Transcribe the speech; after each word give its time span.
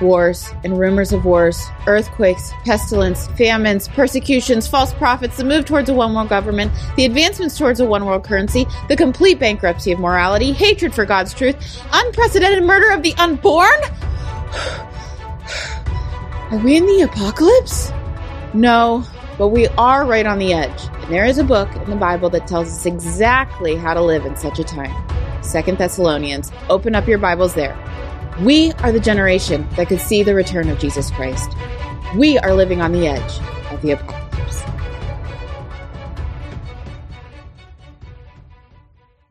wars 0.00 0.48
and 0.64 0.78
rumors 0.78 1.12
of 1.12 1.24
wars, 1.24 1.62
earthquakes, 1.86 2.52
pestilence, 2.64 3.26
famines, 3.28 3.88
persecutions, 3.88 4.66
false 4.66 4.92
prophets, 4.94 5.36
the 5.36 5.44
move 5.44 5.64
towards 5.64 5.88
a 5.88 5.94
one 5.94 6.14
world 6.14 6.28
government, 6.28 6.72
the 6.96 7.04
advancements 7.04 7.56
towards 7.56 7.80
a 7.80 7.84
one 7.84 8.04
world 8.04 8.24
currency, 8.24 8.66
the 8.88 8.96
complete 8.96 9.38
bankruptcy 9.38 9.92
of 9.92 9.98
morality, 9.98 10.52
hatred 10.52 10.94
for 10.94 11.04
God's 11.04 11.32
truth, 11.32 11.56
unprecedented 11.92 12.64
murder 12.64 12.90
of 12.90 13.02
the 13.02 13.14
unborn? 13.14 13.80
Are 16.50 16.58
we 16.58 16.76
in 16.76 16.86
the 16.86 17.02
apocalypse? 17.02 17.92
No, 18.52 19.04
but 19.38 19.48
we 19.48 19.66
are 19.68 20.06
right 20.06 20.26
on 20.26 20.38
the 20.38 20.52
edge. 20.52 20.88
And 20.92 21.12
there 21.12 21.24
is 21.24 21.38
a 21.38 21.44
book 21.44 21.74
in 21.74 21.90
the 21.90 21.96
Bible 21.96 22.30
that 22.30 22.46
tells 22.46 22.68
us 22.68 22.86
exactly 22.86 23.76
how 23.76 23.94
to 23.94 24.00
live 24.00 24.24
in 24.24 24.36
such 24.36 24.58
a 24.58 24.64
time. 24.64 24.94
Second 25.42 25.78
Thessalonians. 25.78 26.52
Open 26.70 26.94
up 26.94 27.06
your 27.06 27.18
Bibles 27.18 27.54
there. 27.54 27.76
We 28.40 28.72
are 28.72 28.90
the 28.90 28.98
generation 28.98 29.64
that 29.76 29.86
could 29.86 30.00
see 30.00 30.24
the 30.24 30.34
return 30.34 30.68
of 30.68 30.80
Jesus 30.80 31.08
Christ. 31.12 31.48
We 32.16 32.36
are 32.36 32.52
living 32.52 32.80
on 32.80 32.90
the 32.90 33.06
edge 33.06 33.38
of 33.70 33.80
the 33.80 33.92
apocalypse. 33.92 34.62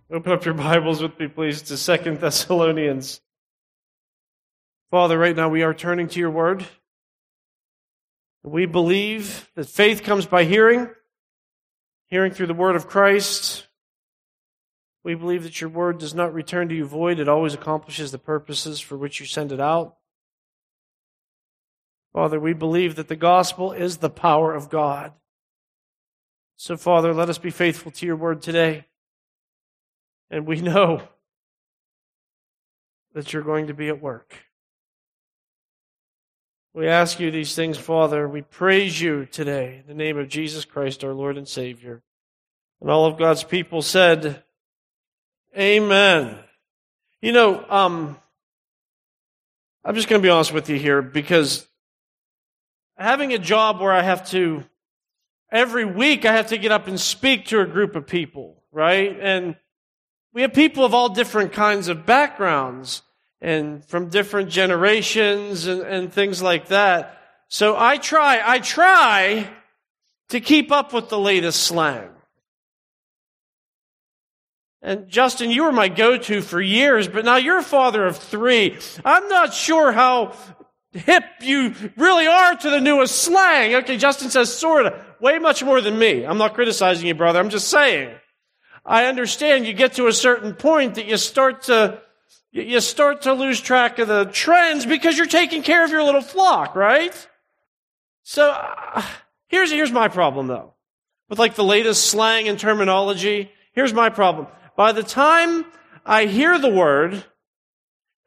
Open 0.09 0.31
up 0.31 0.45
your 0.45 0.53
Bibles 0.53 1.01
with 1.01 1.19
me, 1.19 1.27
please, 1.27 1.63
to 1.63 1.75
Second 1.75 2.21
Thessalonians. 2.21 3.19
Father, 4.89 5.17
right 5.17 5.35
now 5.35 5.49
we 5.49 5.63
are 5.63 5.73
turning 5.73 6.07
to 6.07 6.19
your 6.21 6.31
word. 6.31 6.65
We 8.41 8.65
believe 8.65 9.49
that 9.55 9.67
faith 9.67 10.03
comes 10.03 10.25
by 10.25 10.45
hearing, 10.45 10.89
hearing 12.07 12.31
through 12.31 12.47
the 12.47 12.53
word 12.53 12.77
of 12.77 12.87
Christ. 12.87 13.67
We 15.03 15.15
believe 15.15 15.43
that 15.43 15.59
your 15.59 15.69
word 15.69 15.97
does 15.97 16.13
not 16.13 16.33
return 16.33 16.69
to 16.69 16.75
you 16.75 16.85
void. 16.85 17.19
It 17.19 17.27
always 17.27 17.53
accomplishes 17.53 18.11
the 18.11 18.17
purposes 18.17 18.79
for 18.79 18.97
which 18.97 19.19
you 19.19 19.25
send 19.25 19.51
it 19.51 19.59
out. 19.59 19.97
Father, 22.13 22.39
we 22.39 22.53
believe 22.53 22.95
that 22.95 23.07
the 23.07 23.15
gospel 23.15 23.71
is 23.71 23.97
the 23.97 24.09
power 24.09 24.53
of 24.53 24.69
God. 24.69 25.13
So, 26.55 26.77
Father, 26.77 27.13
let 27.13 27.29
us 27.29 27.39
be 27.39 27.49
faithful 27.49 27.91
to 27.91 28.05
your 28.05 28.15
word 28.15 28.41
today. 28.41 28.85
And 30.29 30.45
we 30.45 30.61
know 30.61 31.01
that 33.13 33.33
you're 33.33 33.41
going 33.41 33.67
to 33.67 33.73
be 33.73 33.89
at 33.89 34.01
work. 34.01 34.35
We 36.73 36.87
ask 36.87 37.19
you 37.19 37.29
these 37.29 37.53
things, 37.53 37.77
Father. 37.77 38.27
We 38.27 38.41
praise 38.41 38.99
you 38.99 39.25
today 39.25 39.81
in 39.81 39.87
the 39.87 39.93
name 39.93 40.17
of 40.17 40.29
Jesus 40.29 40.65
Christ, 40.65 41.03
our 41.03 41.13
Lord 41.13 41.37
and 41.37 41.47
Savior. 41.47 42.01
And 42.81 42.89
all 42.89 43.05
of 43.05 43.17
God's 43.17 43.43
people 43.43 43.81
said, 43.83 44.43
Amen. 45.57 46.39
You 47.21 47.31
know, 47.31 47.63
um, 47.69 48.17
I'm 49.85 49.93
just 49.93 50.07
going 50.07 50.19
to 50.19 50.25
be 50.25 50.29
honest 50.29 50.51
with 50.51 50.67
you 50.69 50.79
here 50.79 51.03
because 51.03 51.67
having 52.97 53.33
a 53.33 53.37
job 53.37 53.79
where 53.79 53.93
I 53.93 54.01
have 54.01 54.27
to, 54.31 54.63
every 55.51 55.85
week 55.85 56.25
I 56.25 56.33
have 56.33 56.47
to 56.47 56.57
get 56.57 56.71
up 56.71 56.87
and 56.87 56.99
speak 56.99 57.47
to 57.47 57.59
a 57.59 57.67
group 57.67 57.95
of 57.95 58.07
people, 58.07 58.63
right? 58.71 59.15
And 59.19 59.55
we 60.33 60.41
have 60.41 60.53
people 60.53 60.85
of 60.85 60.95
all 60.95 61.09
different 61.09 61.53
kinds 61.53 61.87
of 61.87 62.05
backgrounds 62.05 63.03
and 63.39 63.85
from 63.85 64.09
different 64.09 64.49
generations 64.49 65.67
and, 65.67 65.81
and 65.81 66.11
things 66.11 66.41
like 66.41 66.69
that. 66.69 67.19
So 67.47 67.75
I 67.77 67.97
try, 67.97 68.41
I 68.43 68.57
try 68.57 69.47
to 70.29 70.39
keep 70.39 70.71
up 70.71 70.93
with 70.93 71.09
the 71.09 71.19
latest 71.19 71.61
slang. 71.61 72.09
And 74.85 75.07
Justin, 75.07 75.49
you 75.49 75.63
were 75.63 75.71
my 75.71 75.87
go-to 75.87 76.41
for 76.41 76.61
years, 76.61 77.07
but 77.07 77.23
now 77.23 77.37
you're 77.37 77.59
a 77.59 77.63
father 77.63 78.05
of 78.05 78.17
three. 78.17 78.77
I'm 79.05 79.29
not 79.29 79.53
sure 79.53 79.93
how 79.93 80.35
hip 80.91 81.23
you 81.39 81.73
really 81.95 82.27
are 82.27 82.53
to 82.53 82.69
the 82.69 82.81
newest 82.81 83.15
slang. 83.15 83.75
Okay, 83.75 83.95
Justin 83.95 84.29
says 84.29 84.53
sorta. 84.53 85.01
Way 85.21 85.39
much 85.39 85.63
more 85.63 85.79
than 85.79 85.97
me. 85.97 86.25
I'm 86.25 86.37
not 86.37 86.53
criticizing 86.53 87.07
you, 87.07 87.15
brother. 87.15 87.39
I'm 87.39 87.49
just 87.49 87.69
saying. 87.69 88.13
I 88.85 89.05
understand 89.05 89.65
you 89.65 89.71
get 89.71 89.93
to 89.93 90.07
a 90.07 90.13
certain 90.13 90.53
point 90.53 90.95
that 90.95 91.05
you 91.05 91.15
start 91.15 91.63
to, 91.63 92.01
you 92.51 92.81
start 92.81 93.21
to 93.21 93.31
lose 93.31 93.61
track 93.61 93.99
of 93.99 94.09
the 94.09 94.25
trends 94.25 94.85
because 94.85 95.17
you're 95.17 95.27
taking 95.27 95.63
care 95.63 95.85
of 95.85 95.91
your 95.91 96.03
little 96.03 96.21
flock, 96.21 96.75
right? 96.75 97.27
So, 98.23 98.51
uh, 98.51 99.01
here's, 99.47 99.71
here's 99.71 99.93
my 99.93 100.09
problem 100.09 100.47
though. 100.47 100.73
With 101.29 101.39
like 101.39 101.55
the 101.55 101.63
latest 101.63 102.07
slang 102.07 102.49
and 102.49 102.59
terminology, 102.59 103.49
here's 103.71 103.93
my 103.93 104.09
problem 104.09 104.47
by 104.75 104.91
the 104.91 105.03
time 105.03 105.65
I 106.05 106.25
hear 106.25 106.59
the 106.59 106.69
word 106.69 107.23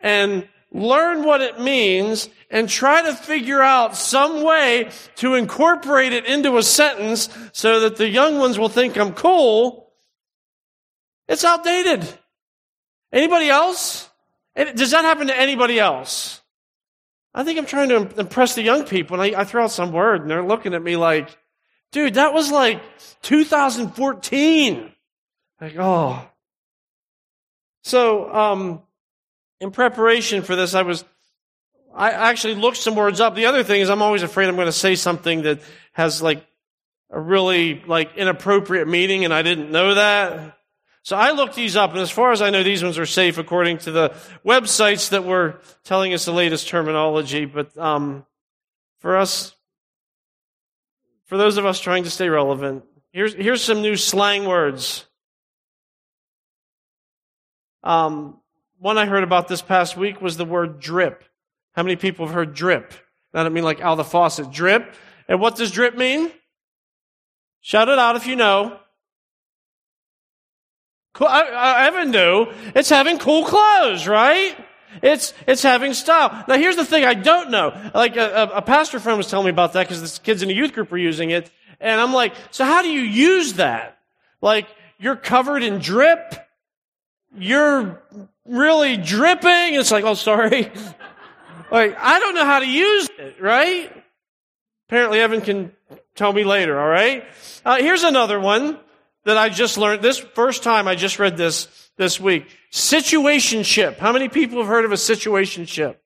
and 0.00 0.48
learn 0.72 1.24
what 1.24 1.40
it 1.40 1.60
means 1.60 2.28
and 2.50 2.68
try 2.68 3.02
to 3.02 3.14
figure 3.14 3.62
out 3.62 3.96
some 3.96 4.42
way 4.42 4.90
to 5.16 5.34
incorporate 5.34 6.12
it 6.12 6.26
into 6.26 6.56
a 6.58 6.62
sentence 6.62 7.28
so 7.52 7.80
that 7.80 7.96
the 7.96 8.08
young 8.08 8.38
ones 8.38 8.58
will 8.58 8.68
think 8.68 8.96
I'm 8.96 9.14
cool, 9.14 9.92
it's 11.28 11.44
outdated. 11.44 12.06
Anybody 13.12 13.48
else? 13.48 14.08
Does 14.54 14.90
that 14.92 15.04
happen 15.04 15.26
to 15.26 15.38
anybody 15.38 15.78
else? 15.78 16.40
I 17.34 17.44
think 17.44 17.58
I'm 17.58 17.66
trying 17.66 17.90
to 17.90 18.18
impress 18.18 18.54
the 18.54 18.62
young 18.62 18.84
people, 18.84 19.20
and 19.20 19.36
I, 19.36 19.40
I 19.40 19.44
throw 19.44 19.64
out 19.64 19.70
some 19.70 19.92
word, 19.92 20.22
and 20.22 20.30
they're 20.30 20.42
looking 20.42 20.72
at 20.72 20.82
me 20.82 20.96
like, 20.96 21.36
dude, 21.92 22.14
that 22.14 22.32
was 22.32 22.50
like 22.50 22.80
2014. 23.22 24.92
Like, 25.60 25.76
oh, 25.78 26.26
so, 27.86 28.34
um, 28.34 28.82
in 29.60 29.70
preparation 29.70 30.42
for 30.42 30.56
this, 30.56 30.74
I 30.74 30.82
was, 30.82 31.04
I 31.94 32.10
actually 32.10 32.56
looked 32.56 32.78
some 32.78 32.96
words 32.96 33.20
up. 33.20 33.36
The 33.36 33.46
other 33.46 33.62
thing 33.62 33.80
is 33.80 33.90
I'm 33.90 34.02
always 34.02 34.24
afraid 34.24 34.48
I'm 34.48 34.56
going 34.56 34.66
to 34.66 34.72
say 34.72 34.96
something 34.96 35.42
that 35.42 35.60
has 35.92 36.20
like 36.20 36.44
a 37.10 37.20
really 37.20 37.80
like 37.86 38.16
inappropriate 38.16 38.88
meaning 38.88 39.24
and 39.24 39.32
I 39.32 39.42
didn't 39.42 39.70
know 39.70 39.94
that. 39.94 40.58
So 41.04 41.16
I 41.16 41.30
looked 41.30 41.54
these 41.54 41.76
up 41.76 41.92
and 41.92 42.00
as 42.00 42.10
far 42.10 42.32
as 42.32 42.42
I 42.42 42.50
know, 42.50 42.64
these 42.64 42.82
ones 42.82 42.98
are 42.98 43.06
safe 43.06 43.38
according 43.38 43.78
to 43.78 43.92
the 43.92 44.08
websites 44.44 45.10
that 45.10 45.22
were 45.24 45.60
telling 45.84 46.12
us 46.12 46.24
the 46.24 46.32
latest 46.32 46.66
terminology. 46.66 47.44
But, 47.44 47.78
um, 47.78 48.26
for 48.98 49.16
us, 49.16 49.54
for 51.26 51.36
those 51.36 51.56
of 51.56 51.64
us 51.64 51.78
trying 51.78 52.02
to 52.02 52.10
stay 52.10 52.28
relevant, 52.28 52.82
here's, 53.12 53.34
here's 53.34 53.62
some 53.62 53.80
new 53.80 53.94
slang 53.94 54.44
words. 54.44 55.05
Um, 57.86 58.40
one 58.80 58.98
I 58.98 59.06
heard 59.06 59.22
about 59.22 59.46
this 59.46 59.62
past 59.62 59.96
week 59.96 60.20
was 60.20 60.36
the 60.36 60.44
word 60.44 60.80
drip. 60.80 61.22
How 61.72 61.84
many 61.84 61.94
people 61.94 62.26
have 62.26 62.34
heard 62.34 62.52
drip? 62.52 62.92
I 63.32 63.44
don't 63.44 63.52
mean 63.52 63.62
like 63.62 63.80
out 63.80 63.94
the 63.94 64.04
faucet. 64.04 64.50
Drip. 64.50 64.92
And 65.28 65.40
what 65.40 65.54
does 65.54 65.70
drip 65.70 65.96
mean? 65.96 66.32
Shout 67.60 67.88
it 67.88 67.98
out 67.98 68.16
if 68.16 68.26
you 68.26 68.34
know. 68.34 68.80
Cool. 71.14 71.28
I, 71.28 71.86
Evan 71.86 72.10
knew. 72.10 72.48
It's 72.74 72.88
having 72.88 73.18
cool 73.18 73.44
clothes, 73.44 74.08
right? 74.08 74.56
It's, 75.00 75.32
it's 75.46 75.62
having 75.62 75.94
style. 75.94 76.44
Now 76.48 76.56
here's 76.56 76.76
the 76.76 76.84
thing 76.84 77.04
I 77.04 77.14
don't 77.14 77.50
know. 77.50 77.72
Like 77.94 78.16
a, 78.16 78.50
a 78.54 78.62
pastor 78.62 78.98
friend 78.98 79.16
was 79.16 79.30
telling 79.30 79.44
me 79.44 79.50
about 79.50 79.74
that 79.74 79.86
because 79.86 80.00
the 80.00 80.20
kids 80.20 80.42
in 80.42 80.48
the 80.48 80.54
youth 80.54 80.72
group 80.72 80.90
were 80.90 80.98
using 80.98 81.30
it. 81.30 81.52
And 81.80 82.00
I'm 82.00 82.12
like, 82.12 82.34
so 82.50 82.64
how 82.64 82.82
do 82.82 82.88
you 82.88 83.02
use 83.02 83.54
that? 83.54 83.98
Like, 84.40 84.66
you're 84.98 85.16
covered 85.16 85.62
in 85.62 85.78
drip 85.78 86.45
you're 87.36 88.02
really 88.44 88.96
dripping. 88.96 89.74
It's 89.74 89.90
like, 89.90 90.04
oh, 90.04 90.14
sorry. 90.14 90.70
like, 91.70 91.96
I 91.98 92.18
don't 92.18 92.34
know 92.34 92.44
how 92.44 92.60
to 92.60 92.68
use 92.68 93.08
it, 93.18 93.40
right? 93.40 93.92
Apparently, 94.88 95.20
Evan 95.20 95.40
can 95.40 95.72
tell 96.14 96.32
me 96.32 96.44
later, 96.44 96.78
all 96.78 96.88
right? 96.88 97.24
Uh, 97.64 97.76
here's 97.76 98.04
another 98.04 98.38
one 98.38 98.78
that 99.24 99.36
I 99.36 99.48
just 99.48 99.76
learned. 99.76 100.02
This 100.02 100.18
first 100.18 100.62
time 100.62 100.88
I 100.88 100.94
just 100.94 101.18
read 101.18 101.36
this 101.36 101.68
this 101.96 102.20
week. 102.20 102.46
Situationship. 102.72 103.98
How 103.98 104.12
many 104.12 104.28
people 104.28 104.58
have 104.58 104.68
heard 104.68 104.84
of 104.84 104.92
a 104.92 104.96
situationship? 104.96 105.96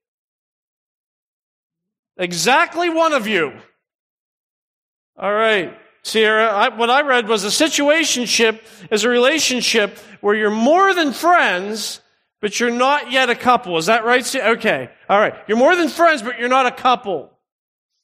Exactly 2.17 2.91
one 2.91 3.13
of 3.13 3.27
you. 3.27 3.53
All 5.17 5.33
right. 5.33 5.77
Sierra, 6.03 6.49
I, 6.49 6.69
what 6.69 6.91
I 6.91 7.03
read 7.03 7.29
was 7.29 7.45
a 7.45 7.49
situationship 7.49 8.61
is 8.91 9.05
a 9.05 9.09
relationship 9.09 9.99
where 10.21 10.35
you're 10.35 10.51
more 10.51 10.95
than 10.95 11.13
friends, 11.13 12.01
but 12.41 12.59
you're 12.59 12.71
not 12.71 13.13
yet 13.13 13.29
a 13.29 13.35
couple. 13.35 13.77
Is 13.77 13.87
that 13.87 14.05
right? 14.05 14.35
Okay. 14.35 14.91
All 15.09 15.21
right. 15.21 15.35
You're 15.47 15.59
more 15.59 15.77
than 15.77 15.89
friends, 15.89 16.23
but 16.23 16.39
you're 16.39 16.49
not 16.49 16.67
a 16.67 16.71
couple. 16.71 17.31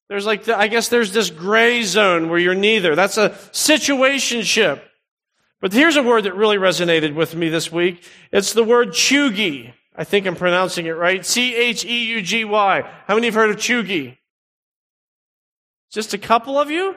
There's 0.08 0.26
like, 0.26 0.44
the, 0.44 0.56
I 0.56 0.68
guess 0.68 0.88
there's 0.88 1.12
this 1.12 1.30
gray 1.30 1.82
zone 1.82 2.28
where 2.28 2.38
you're 2.38 2.54
neither. 2.54 2.94
That's 2.94 3.18
a 3.18 3.30
situationship. 3.52 4.80
But 5.60 5.72
here's 5.72 5.96
a 5.96 6.02
word 6.02 6.24
that 6.24 6.36
really 6.36 6.58
resonated 6.58 7.14
with 7.14 7.34
me 7.34 7.48
this 7.48 7.72
week. 7.72 8.04
It's 8.30 8.52
the 8.52 8.62
word 8.62 8.90
cheugy. 8.90 9.72
I 9.96 10.04
think 10.04 10.26
I'm 10.26 10.36
pronouncing 10.36 10.86
it 10.86 10.90
right. 10.90 11.24
C-H-E-U-G-Y. 11.24 12.90
How 13.06 13.14
many 13.14 13.26
have 13.28 13.34
heard 13.34 13.50
of 13.50 13.56
cheugy? 13.56 14.18
Just 15.90 16.12
a 16.12 16.18
couple 16.18 16.58
of 16.58 16.70
you? 16.70 16.94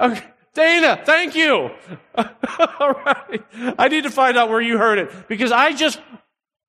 Okay. 0.00 0.24
Dana, 0.54 1.00
thank 1.04 1.36
you. 1.36 1.70
All 2.16 2.92
right. 3.04 3.42
I 3.78 3.88
need 3.88 4.04
to 4.04 4.10
find 4.10 4.36
out 4.36 4.48
where 4.48 4.60
you 4.60 4.78
heard 4.78 4.98
it 4.98 5.28
because 5.28 5.52
I 5.52 5.72
just, 5.72 6.00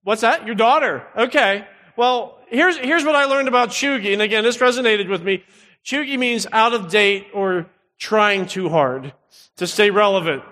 what's 0.04 0.22
that? 0.22 0.45
Your 0.45 0.56
daughter. 0.56 1.06
Okay. 1.18 1.68
Well, 1.98 2.38
here's, 2.48 2.78
here's 2.78 3.04
what 3.04 3.16
I 3.16 3.25
learned 3.25 3.48
about 3.48 3.69
cheugy. 3.69 4.13
And 4.13 4.22
again, 4.22 4.44
this 4.44 4.57
resonated 4.57 5.10
with 5.10 5.24
me. 5.24 5.44
Cheugy 5.83 6.18
means 6.18 6.45
out 6.51 6.74
of 6.74 6.89
date 6.89 7.28
or 7.33 7.66
trying 7.98 8.45
too 8.45 8.69
hard 8.69 9.13
to 9.57 9.66
stay 9.66 9.89
relevant. 9.89 10.44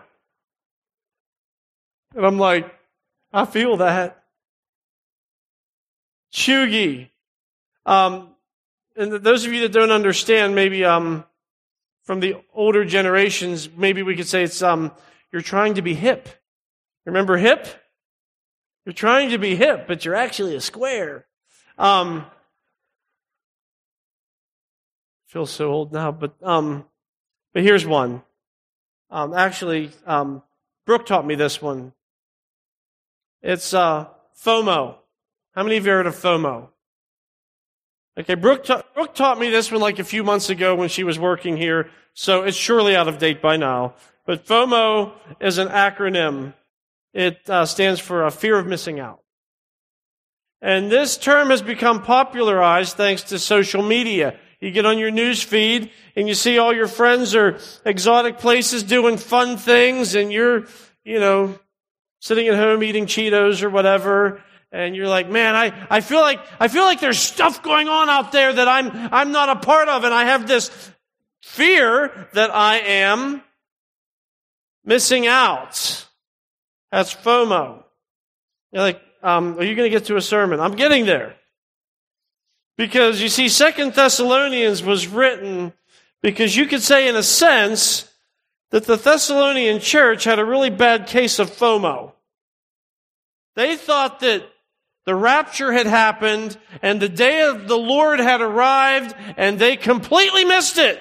And 2.16 2.26
I'm 2.26 2.40
like, 2.40 2.74
I 3.32 3.46
feel 3.46 3.78
that. 3.78 4.24
Cheugy. 6.34 7.10
Um, 7.86 8.30
and 8.96 9.14
those 9.14 9.46
of 9.46 9.54
you 9.54 9.62
that 9.62 9.72
don't 9.72 9.92
understand, 9.92 10.56
maybe 10.56 10.84
um, 10.84 11.26
from 12.10 12.22
the 12.22 12.38
older 12.56 12.84
generations, 12.86 13.70
maybe 13.78 14.02
we 14.02 14.16
could 14.16 14.28
say 14.28 14.42
it's 14.42 14.64
um, 14.64 14.92
you're 15.32 15.44
trying 15.44 15.76
to 15.76 15.84
be 15.84 15.94
hip. 15.94 16.28
Remember 17.06 17.38
hip? 17.38 17.68
You're 18.84 18.94
trying 18.94 19.30
to 19.30 19.38
be 19.38 19.56
hip, 19.56 19.86
but 19.86 20.04
you're 20.04 20.16
actually 20.16 20.56
a 20.56 20.60
square. 20.60 21.28
Um, 21.78 22.26
feel 25.28 25.46
so 25.46 25.72
old 25.72 25.94
now, 25.94 26.12
but 26.12 26.34
um, 26.42 26.86
but 27.54 27.62
here's 27.62 27.86
one. 27.86 28.24
Um, 29.12 29.36
actually, 29.36 29.92
um, 30.08 30.42
Brooke 30.88 31.06
taught 31.06 31.28
me 31.28 31.36
this 31.36 31.62
one. 31.62 31.94
It's 33.44 33.72
uh, 33.72 34.08
FOMO. 34.44 34.96
How 35.52 35.62
many 35.62 35.78
of 35.78 35.86
you 35.86 35.92
heard 35.92 36.08
of 36.08 36.16
FOMO? 36.16 36.70
Okay, 38.20 38.36
Brooke, 38.36 38.66
ta- 38.66 38.84
Brooke 38.94 39.16
taught 39.16 39.40
me 39.40 39.50
this 39.50 39.72
one 39.72 39.80
like 39.80 39.98
a 39.98 40.04
few 40.04 40.26
months 40.26 40.50
ago 40.50 40.76
when 40.76 40.90
she 40.90 41.06
was 41.06 41.18
working 41.18 41.56
here, 41.56 41.90
so 42.14 42.42
it's 42.42 42.58
surely 42.58 42.94
out 42.94 43.08
of 43.08 43.18
date 43.18 43.42
by 43.42 43.56
now. 43.56 43.94
But 44.26 44.46
FOMO 44.46 45.14
is 45.40 45.58
an 45.58 45.70
acronym. 45.70 46.54
It 47.14 47.50
uh, 47.50 47.66
stands 47.66 48.02
for 48.02 48.26
a 48.26 48.32
fear 48.32 48.60
of 48.60 48.68
missing 48.68 49.00
out. 49.00 49.22
And 50.62 50.92
this 50.92 51.18
term 51.18 51.50
has 51.50 51.62
become 51.62 52.04
popularized 52.04 52.98
thanks 52.98 53.24
to 53.24 53.40
social 53.40 53.82
media. 53.82 54.38
You 54.60 54.72
get 54.72 54.86
on 54.86 54.98
your 54.98 55.12
news 55.12 55.42
feed 55.42 55.90
and 56.18 56.28
you 56.28 56.34
see 56.34 56.58
all 56.58 56.76
your 56.76 56.90
friends 56.90 57.34
are 57.34 57.58
exotic 57.86 58.40
places 58.40 58.84
doing 58.84 59.16
fun 59.16 59.56
things 59.56 60.16
and 60.16 60.34
you're, 60.34 60.66
you 61.06 61.22
know, 61.22 61.58
sitting 62.20 62.50
at 62.50 62.56
home 62.56 62.84
eating 62.84 63.06
Cheetos 63.06 63.64
or 63.64 63.70
whatever 63.70 64.42
and 64.72 64.96
you're 64.96 65.08
like, 65.08 65.30
man, 65.30 65.56
I, 65.56 65.88
I 65.90 66.02
feel 66.02 66.22
like, 66.22 66.40
I 66.60 66.68
feel 66.68 66.84
like 66.84 67.00
there's 67.00 67.18
stuff 67.18 67.64
going 67.64 67.88
on 67.88 68.08
out 68.10 68.32
there 68.32 68.54
that 68.54 68.68
I'm, 68.68 68.92
I'm 69.12 69.32
not 69.32 69.50
a 69.50 69.56
part 69.56 69.90
of. 69.90 70.04
And 70.04 70.14
I 70.14 70.26
have 70.26 70.48
this 70.48 70.92
fear 71.42 72.28
that 72.34 72.54
I 72.54 72.78
am 72.80 73.42
missing 74.86 75.26
out. 75.26 76.06
That's 76.92 77.14
FOMO. 77.16 77.84
You're 78.72 78.82
like, 78.84 79.02
um, 79.24 79.58
are 79.58 79.64
you 79.64 79.76
going 79.76 79.90
to 79.92 79.98
get 79.98 80.06
to 80.06 80.18
a 80.18 80.22
sermon? 80.22 80.60
I'm 80.60 80.76
getting 80.76 81.06
there. 81.06 81.36
Because 82.78 83.22
you 83.22 83.28
see, 83.28 83.50
Second 83.50 83.94
Thessalonians 83.94 84.84
was 84.84 85.08
written 85.08 85.74
because 86.22 86.56
you 86.56 86.66
could 86.68 86.82
say 86.82 87.10
in 87.10 87.16
a 87.16 87.24
sense 87.24 88.10
that 88.70 88.86
the 88.86 88.96
Thessalonian 88.96 89.80
church 89.80 90.24
had 90.24 90.40
a 90.40 90.46
really 90.46 90.70
bad 90.70 91.08
case 91.08 91.40
of 91.40 91.50
FOMO. 91.50 92.14
They 93.56 93.76
thought 93.76 94.20
that 94.22 94.44
the 95.10 95.16
rapture 95.16 95.72
had 95.72 95.88
happened 95.88 96.56
and 96.84 97.02
the 97.02 97.10
day 97.10 97.42
of 97.42 97.68
the 97.68 97.76
Lord 97.76 98.20
had 98.20 98.42
arrived 98.42 99.16
and 99.38 99.58
they 99.58 99.76
completely 99.76 100.46
missed 100.46 100.78
it. 100.78 101.00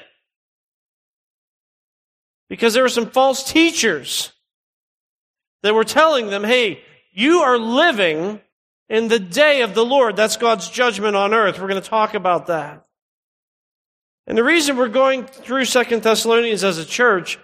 Because 2.49 2.73
there 2.73 2.83
were 2.83 2.89
some 2.89 3.11
false 3.11 3.45
teachers 3.45 4.33
that 5.63 5.75
were 5.75 5.85
telling 5.85 6.29
them, 6.29 6.43
hey, 6.43 6.81
you 7.13 7.41
are 7.41 7.59
living 7.59 8.41
in 8.89 9.09
the 9.09 9.19
day 9.19 9.61
of 9.61 9.75
the 9.75 9.85
Lord. 9.85 10.17
That's 10.17 10.39
God's 10.39 10.71
judgment 10.71 11.15
on 11.15 11.35
earth. 11.35 11.61
We're 11.61 11.69
going 11.69 11.83
to 11.83 11.87
talk 11.87 12.15
about 12.15 12.47
that. 12.47 12.87
And 14.27 14.39
the 14.39 14.43
reason 14.43 14.79
we're 14.79 14.89
going 14.89 15.27
through 15.27 15.67
Second 15.67 16.03
Thessalonians 16.03 16.65
as 16.65 16.79
a 16.79 16.87
church 16.87 17.39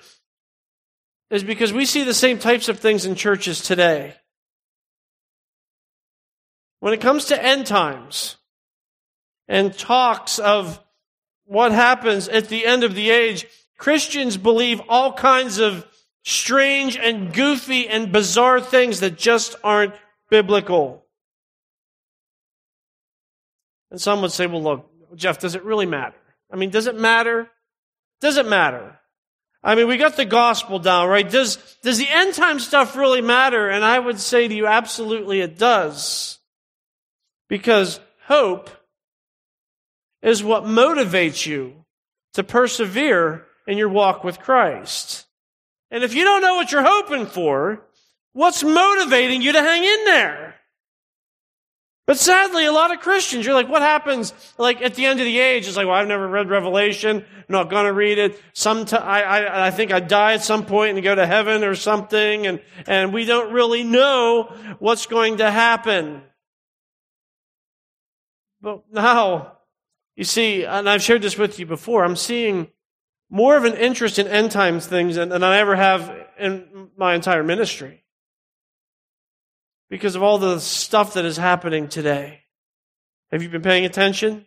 is 1.28 1.44
because 1.44 1.74
we 1.74 1.84
see 1.84 2.04
the 2.04 2.14
same 2.14 2.38
types 2.38 2.70
of 2.70 2.78
things 2.80 3.04
in 3.04 3.16
churches 3.16 3.60
today. 3.60 4.14
When 6.84 6.92
it 6.92 7.00
comes 7.00 7.24
to 7.26 7.42
end 7.42 7.66
times 7.66 8.36
and 9.48 9.72
talks 9.72 10.38
of 10.38 10.78
what 11.46 11.72
happens 11.72 12.28
at 12.28 12.50
the 12.50 12.66
end 12.66 12.84
of 12.84 12.94
the 12.94 13.08
age, 13.08 13.46
Christians 13.78 14.36
believe 14.36 14.82
all 14.86 15.14
kinds 15.14 15.60
of 15.60 15.86
strange 16.24 16.98
and 16.98 17.32
goofy 17.32 17.88
and 17.88 18.12
bizarre 18.12 18.60
things 18.60 19.00
that 19.00 19.16
just 19.16 19.56
aren't 19.64 19.94
biblical. 20.28 21.06
And 23.90 23.98
some 23.98 24.20
would 24.20 24.32
say, 24.32 24.46
well, 24.46 24.62
look, 24.62 25.16
Jeff, 25.16 25.38
does 25.38 25.54
it 25.54 25.64
really 25.64 25.86
matter? 25.86 26.18
I 26.52 26.56
mean, 26.56 26.68
does 26.68 26.86
it 26.86 27.00
matter? 27.00 27.48
Does 28.20 28.36
it 28.36 28.46
matter? 28.46 29.00
I 29.62 29.74
mean, 29.74 29.88
we 29.88 29.96
got 29.96 30.18
the 30.18 30.26
gospel 30.26 30.78
down, 30.78 31.08
right? 31.08 31.30
Does, 31.30 31.56
does 31.82 31.96
the 31.96 32.10
end 32.10 32.34
time 32.34 32.60
stuff 32.60 32.94
really 32.94 33.22
matter? 33.22 33.70
And 33.70 33.82
I 33.82 33.98
would 33.98 34.20
say 34.20 34.46
to 34.46 34.54
you, 34.54 34.66
absolutely 34.66 35.40
it 35.40 35.56
does. 35.56 36.40
Because 37.48 38.00
hope 38.26 38.70
is 40.22 40.42
what 40.42 40.64
motivates 40.64 41.46
you 41.46 41.84
to 42.32 42.42
persevere 42.42 43.46
in 43.66 43.78
your 43.78 43.88
walk 43.88 44.24
with 44.24 44.40
Christ. 44.40 45.26
And 45.90 46.02
if 46.02 46.14
you 46.14 46.24
don't 46.24 46.42
know 46.42 46.56
what 46.56 46.72
you're 46.72 46.82
hoping 46.84 47.26
for, 47.26 47.86
what's 48.32 48.64
motivating 48.64 49.42
you 49.42 49.52
to 49.52 49.62
hang 49.62 49.84
in 49.84 50.04
there? 50.06 50.54
But 52.06 52.18
sadly, 52.18 52.66
a 52.66 52.72
lot 52.72 52.92
of 52.92 53.00
Christians, 53.00 53.46
you're 53.46 53.54
like, 53.54 53.68
what 53.68 53.80
happens 53.80 54.34
like 54.58 54.82
at 54.82 54.94
the 54.94 55.06
end 55.06 55.20
of 55.20 55.24
the 55.24 55.38
age? 55.38 55.66
It's 55.66 55.76
like, 55.76 55.86
well, 55.86 55.94
I've 55.94 56.08
never 56.08 56.28
read 56.28 56.50
Revelation. 56.50 57.18
I'm 57.18 57.44
not 57.48 57.70
going 57.70 57.86
to 57.86 57.94
read 57.94 58.18
it. 58.18 58.38
Some, 58.52 58.84
t- 58.84 58.96
I, 58.96 59.20
I, 59.22 59.66
I 59.68 59.70
think 59.70 59.90
I 59.90 60.00
die 60.00 60.34
at 60.34 60.42
some 60.42 60.66
point 60.66 60.96
and 60.96 61.04
go 61.04 61.14
to 61.14 61.26
heaven 61.26 61.64
or 61.64 61.74
something. 61.74 62.46
And, 62.46 62.60
and 62.86 63.14
we 63.14 63.24
don't 63.24 63.54
really 63.54 63.84
know 63.84 64.54
what's 64.80 65.06
going 65.06 65.38
to 65.38 65.50
happen. 65.50 66.20
But 68.64 68.84
now, 68.90 69.58
you 70.16 70.24
see, 70.24 70.64
and 70.64 70.88
I've 70.88 71.02
shared 71.02 71.20
this 71.20 71.36
with 71.36 71.58
you 71.58 71.66
before, 71.66 72.02
I'm 72.02 72.16
seeing 72.16 72.68
more 73.28 73.58
of 73.58 73.64
an 73.64 73.74
interest 73.74 74.18
in 74.18 74.26
end 74.26 74.52
times 74.52 74.86
things 74.86 75.16
than, 75.16 75.28
than 75.28 75.44
I 75.44 75.58
ever 75.58 75.76
have 75.76 76.10
in 76.38 76.88
my 76.96 77.14
entire 77.14 77.42
ministry. 77.42 78.04
Because 79.90 80.16
of 80.16 80.22
all 80.22 80.38
the 80.38 80.60
stuff 80.60 81.12
that 81.12 81.26
is 81.26 81.36
happening 81.36 81.88
today. 81.88 82.40
Have 83.30 83.42
you 83.42 83.50
been 83.50 83.60
paying 83.60 83.84
attention? 83.84 84.46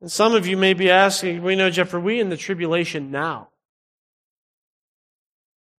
And 0.00 0.12
some 0.12 0.36
of 0.36 0.46
you 0.46 0.56
may 0.56 0.74
be 0.74 0.90
asking, 0.90 1.42
we 1.42 1.56
know, 1.56 1.70
Jeff, 1.70 1.92
are 1.92 1.98
we 1.98 2.20
in 2.20 2.28
the 2.28 2.36
tribulation 2.36 3.10
now? 3.10 3.48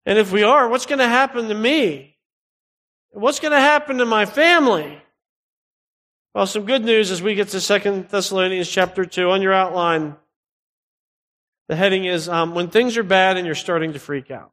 And 0.06 0.20
if 0.20 0.34
we 0.34 0.44
are, 0.44 0.68
what's 0.68 0.86
going 0.86 1.00
to 1.00 1.08
happen 1.08 1.48
to 1.48 1.56
me? 1.56 2.18
What's 3.12 3.40
going 3.40 3.54
to 3.54 3.62
happen 3.62 4.00
to 4.00 4.06
my 4.06 4.26
family? 4.26 5.02
Well, 6.34 6.48
some 6.48 6.66
good 6.66 6.86
news 6.86 7.12
as 7.12 7.22
we 7.22 7.36
get 7.36 7.50
to 7.50 7.60
Second 7.60 8.08
Thessalonians 8.08 8.70
chapter 8.70 9.06
2 9.06 9.32
on 9.32 9.42
your 9.42 9.52
outline. 9.52 10.16
The 11.68 11.76
heading 11.76 12.06
is 12.06 12.30
um, 12.30 12.56
When 12.56 12.70
Things 12.70 12.96
Are 12.96 13.04
Bad 13.04 13.36
and 13.36 13.46
You're 13.46 13.54
Starting 13.54 13.92
to 13.94 14.00
Freak 14.00 14.32
Out. 14.32 14.52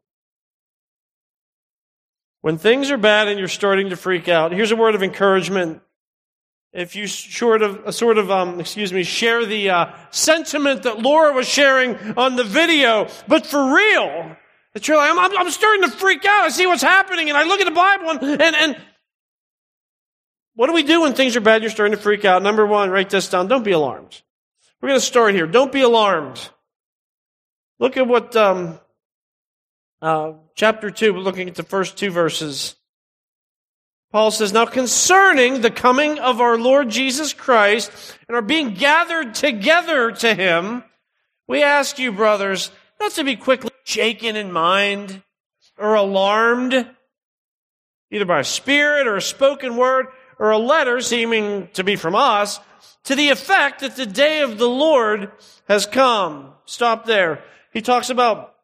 When 2.40 2.58
things 2.58 2.90
are 2.90 2.96
bad 2.96 3.28
and 3.28 3.38
you're 3.38 3.48
starting 3.48 3.90
to 3.90 3.96
freak 3.96 4.28
out, 4.28 4.52
here's 4.52 4.70
a 4.70 4.76
word 4.76 4.94
of 4.94 5.02
encouragement. 5.02 5.82
If 6.72 6.96
you 6.96 7.06
sort 7.06 7.62
of, 7.62 7.94
sort 7.94 8.18
of, 8.18 8.30
um, 8.30 8.60
excuse 8.60 8.92
me, 8.92 9.02
share 9.02 9.44
the 9.44 9.70
uh, 9.70 9.92
sentiment 10.10 10.84
that 10.84 11.00
Laura 11.00 11.32
was 11.32 11.48
sharing 11.48 11.96
on 12.16 12.36
the 12.36 12.44
video, 12.44 13.08
but 13.26 13.46
for 13.46 13.74
real, 13.74 14.36
that 14.74 14.86
you're 14.86 14.96
like, 14.96 15.10
I'm, 15.10 15.36
I'm, 15.36 15.50
starting 15.50 15.82
to 15.82 15.90
freak 15.90 16.24
out. 16.24 16.44
I 16.44 16.48
see 16.50 16.66
what's 16.66 16.82
happening, 16.82 17.28
and 17.28 17.36
I 17.36 17.42
look 17.44 17.60
at 17.60 17.64
the 17.64 17.70
Bible, 17.72 18.10
and, 18.10 18.42
and, 18.42 18.56
and 18.56 18.76
what 20.58 20.66
do 20.66 20.72
we 20.72 20.82
do 20.82 21.02
when 21.02 21.14
things 21.14 21.36
are 21.36 21.40
bad? 21.40 21.62
You're 21.62 21.70
starting 21.70 21.96
to 21.96 22.02
freak 22.02 22.24
out. 22.24 22.42
Number 22.42 22.66
one, 22.66 22.90
write 22.90 23.10
this 23.10 23.28
down. 23.28 23.46
Don't 23.46 23.62
be 23.62 23.70
alarmed. 23.70 24.22
We're 24.80 24.88
going 24.88 25.00
to 25.00 25.06
start 25.06 25.32
here. 25.32 25.46
Don't 25.46 25.70
be 25.70 25.82
alarmed. 25.82 26.50
Look 27.78 27.96
at 27.96 28.08
what 28.08 28.34
um, 28.34 28.80
uh, 30.02 30.32
chapter 30.56 30.90
two. 30.90 31.14
We're 31.14 31.20
looking 31.20 31.48
at 31.48 31.54
the 31.54 31.62
first 31.62 31.96
two 31.96 32.10
verses. 32.10 32.74
Paul 34.10 34.32
says, 34.32 34.52
"Now 34.52 34.66
concerning 34.66 35.60
the 35.60 35.70
coming 35.70 36.18
of 36.18 36.40
our 36.40 36.58
Lord 36.58 36.90
Jesus 36.90 37.32
Christ 37.32 37.92
and 38.26 38.34
our 38.34 38.42
being 38.42 38.74
gathered 38.74 39.36
together 39.36 40.10
to 40.10 40.34
Him, 40.34 40.82
we 41.46 41.62
ask 41.62 42.00
you, 42.00 42.10
brothers, 42.10 42.72
not 42.98 43.12
to 43.12 43.22
be 43.22 43.36
quickly 43.36 43.70
shaken 43.84 44.34
in 44.34 44.50
mind 44.50 45.22
or 45.78 45.94
alarmed, 45.94 46.84
either 48.10 48.24
by 48.24 48.40
a 48.40 48.44
spirit 48.44 49.06
or 49.06 49.14
a 49.14 49.22
spoken 49.22 49.76
word." 49.76 50.08
Or 50.38 50.50
a 50.50 50.58
letter 50.58 51.00
seeming 51.00 51.68
to 51.74 51.84
be 51.84 51.96
from 51.96 52.14
us 52.14 52.60
to 53.04 53.14
the 53.14 53.30
effect 53.30 53.80
that 53.80 53.96
the 53.96 54.06
day 54.06 54.40
of 54.40 54.58
the 54.58 54.68
Lord 54.68 55.32
has 55.68 55.86
come. 55.86 56.52
Stop 56.64 57.06
there. 57.06 57.42
He 57.72 57.80
talks 57.80 58.10
about 58.10 58.54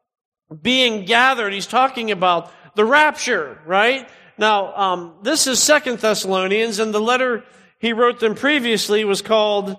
being 0.62 1.04
gathered. 1.04 1.52
He's 1.52 1.66
talking 1.66 2.10
about 2.10 2.52
the 2.74 2.84
rapture, 2.84 3.58
right? 3.66 4.08
Now, 4.36 4.76
um, 4.76 5.14
this 5.22 5.46
is 5.46 5.62
Second 5.62 5.98
Thessalonians, 5.98 6.78
and 6.78 6.92
the 6.92 7.00
letter 7.00 7.44
he 7.78 7.92
wrote 7.92 8.20
them 8.20 8.34
previously 8.34 9.04
was 9.04 9.22
called, 9.22 9.78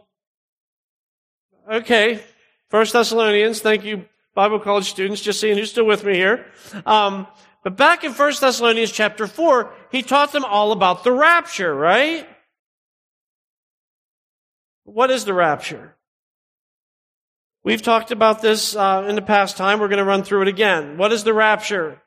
okay, 1.72 2.24
First 2.70 2.94
Thessalonians. 2.94 3.60
Thank 3.60 3.84
you, 3.84 4.06
Bible 4.34 4.60
college 4.60 4.90
students, 4.90 5.22
just 5.22 5.40
seeing 5.40 5.58
who's 5.58 5.72
still 5.72 5.86
with 5.86 6.04
me 6.04 6.16
here. 6.16 6.46
Um, 6.86 7.28
but 7.66 7.76
back 7.76 8.04
in 8.04 8.14
First 8.14 8.42
Thessalonians 8.42 8.92
chapter 8.92 9.26
4, 9.26 9.74
he 9.92 10.04
taught 10.04 10.32
them 10.32 10.46
all 10.46 10.72
about 10.72 11.04
the 11.04 11.12
rapture, 11.12 11.74
right? 11.74 12.30
What 14.84 15.10
is 15.10 15.26
the 15.26 15.34
rapture? 15.34 15.96
We've 17.64 17.82
talked 17.82 18.12
about 18.12 18.44
this 18.44 18.76
uh, 18.76 19.08
in 19.10 19.16
the 19.16 19.24
past 19.24 19.58
time. 19.58 19.80
We're 19.80 19.88
going 19.88 19.98
to 19.98 20.06
run 20.06 20.22
through 20.22 20.44
it 20.44 20.48
again. 20.48 21.00
What 21.00 21.12
is 21.12 21.24
the 21.24 21.34
rapture? 21.34 22.00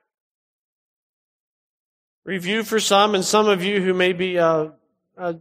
Review 2.25 2.63
for 2.63 2.79
some, 2.79 3.17
and 3.17 3.25
some 3.25 3.49
of 3.49 3.65
you 3.65 3.83
who 3.83 3.95
may 3.95 4.13
be 4.13 4.39
uh, 4.39 4.69
uh, 5.17 5.33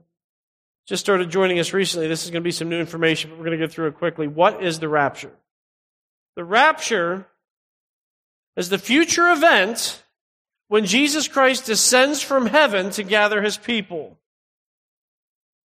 just 0.88 1.02
started 1.02 1.30
joining 1.30 1.60
us 1.60 1.74
recently. 1.74 2.08
This 2.08 2.26
is 2.26 2.32
going 2.32 2.42
to 2.42 2.48
be 2.48 2.50
some 2.50 2.70
new 2.70 2.80
information, 2.80 3.30
but 3.30 3.38
we're 3.38 3.46
going 3.46 3.60
to 3.60 3.68
go 3.68 3.72
through 3.72 3.90
it 3.90 4.00
quickly. 4.00 4.28
What 4.28 4.64
is 4.64 4.80
the 4.80 4.90
rapture? 4.90 5.34
The 6.36 6.44
rapture 6.44 7.28
is 8.56 8.70
the 8.70 8.80
future 8.80 9.30
event 9.30 10.04
when 10.68 10.86
Jesus 10.86 11.28
Christ 11.28 11.66
descends 11.66 12.22
from 12.22 12.48
heaven 12.48 12.90
to 12.92 13.04
gather 13.04 13.42
his 13.42 13.58
people. 13.58 14.18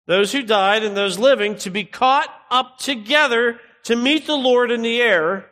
Those 0.07 0.33
who 0.33 0.43
died 0.43 0.83
and 0.83 0.97
those 0.97 1.19
living 1.19 1.57
to 1.57 1.71
be 1.71 1.85
caught 1.85 2.29
up 2.51 2.79
together 2.79 3.61
to 3.85 3.97
meet 3.97 4.27
the 4.27 4.37
Lord 4.37 4.71
in 4.71 4.83
the 4.83 5.01
air, 5.01 5.47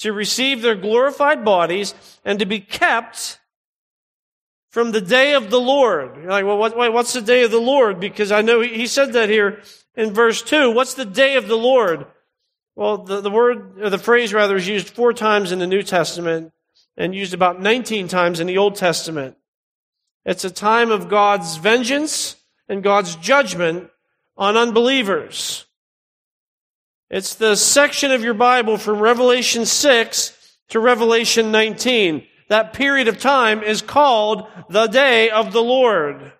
to 0.00 0.12
receive 0.12 0.60
their 0.60 0.74
glorified 0.74 1.44
bodies, 1.44 1.94
and 2.24 2.38
to 2.38 2.46
be 2.46 2.60
kept 2.60 3.38
from 4.70 4.90
the 4.90 5.00
day 5.00 5.34
of 5.34 5.50
the 5.50 5.60
Lord. 5.60 6.16
You're 6.16 6.30
like, 6.30 6.44
well, 6.44 6.58
what, 6.58 6.76
wait, 6.76 6.92
what's 6.92 7.12
the 7.12 7.20
day 7.20 7.44
of 7.44 7.52
the 7.52 7.60
Lord? 7.60 8.00
Because 8.00 8.32
I 8.32 8.42
know 8.42 8.60
he, 8.60 8.88
said 8.88 9.12
that 9.12 9.28
here 9.28 9.62
in 9.94 10.12
verse 10.12 10.42
2. 10.42 10.72
What's 10.72 10.94
the 10.94 11.04
day 11.04 11.36
of 11.36 11.46
the 11.46 11.56
Lord? 11.56 12.06
Well, 12.74 12.98
the, 12.98 13.20
the 13.20 13.30
word, 13.30 13.80
or 13.80 13.88
the 13.88 13.98
phrase 13.98 14.34
rather, 14.34 14.56
is 14.56 14.66
used 14.66 14.88
four 14.88 15.12
times 15.12 15.52
in 15.52 15.60
the 15.60 15.66
New 15.68 15.84
Testament 15.84 16.52
and 16.96 17.14
used 17.14 17.34
about 17.34 17.60
19 17.60 18.08
times 18.08 18.40
in 18.40 18.46
the 18.46 18.58
Old 18.58 18.76
Testament. 18.76 19.36
It's 20.24 20.44
a 20.44 20.50
time 20.50 20.90
of 20.90 21.08
God's 21.08 21.56
vengeance 21.56 22.36
and 22.68 22.82
God's 22.82 23.16
judgment 23.16 23.90
on 24.36 24.56
unbelievers. 24.56 25.66
It's 27.10 27.34
the 27.34 27.56
section 27.56 28.10
of 28.10 28.24
your 28.24 28.34
Bible 28.34 28.78
from 28.78 29.00
Revelation 29.00 29.66
6 29.66 30.56
to 30.70 30.80
Revelation 30.80 31.50
19. 31.52 32.26
That 32.48 32.72
period 32.72 33.08
of 33.08 33.18
time 33.18 33.62
is 33.62 33.82
called 33.82 34.46
the 34.68 34.86
day 34.86 35.30
of 35.30 35.52
the 35.52 35.62
Lord. 35.62 36.32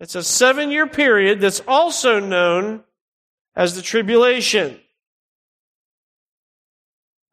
It's 0.00 0.14
a 0.14 0.24
seven 0.24 0.70
year 0.70 0.86
period 0.86 1.40
that's 1.40 1.60
also 1.68 2.20
known 2.20 2.82
as 3.54 3.76
the 3.76 3.82
tribulation. 3.82 4.80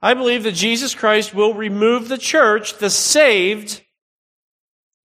I 0.01 0.13
believe 0.13 0.44
that 0.44 0.54
Jesus 0.54 0.94
Christ 0.94 1.34
will 1.34 1.54
remove 1.54 2.08
the 2.08 2.18
church, 2.18 2.77
the 2.77 2.89
saved, 2.89 3.82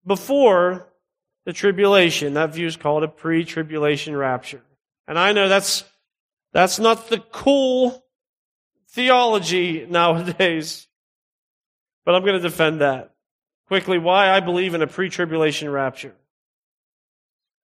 before 0.07 0.89
the 1.45 1.53
tribulation. 1.53 2.35
That 2.35 2.53
view 2.53 2.67
is 2.67 2.77
called 2.77 3.03
a 3.03 3.09
pre-tribulation 3.09 4.17
rapture. 4.17 4.63
And 5.09 5.19
I 5.19 5.33
know 5.33 5.49
that's, 5.49 5.85
that's 6.53 6.79
not 6.79 7.09
the 7.09 7.19
cool 7.19 8.05
theology 8.91 9.87
nowadays, 9.89 10.87
but 12.05 12.15
I'm 12.15 12.23
going 12.23 12.35
to 12.35 12.41
defend 12.41 12.81
that. 12.81 13.15
Quickly, 13.69 13.99
why 13.99 14.31
I 14.31 14.41
believe 14.41 14.75
in 14.75 14.83
a 14.83 14.87
pre-tribulation 14.87 15.71
rapture. 15.71 16.15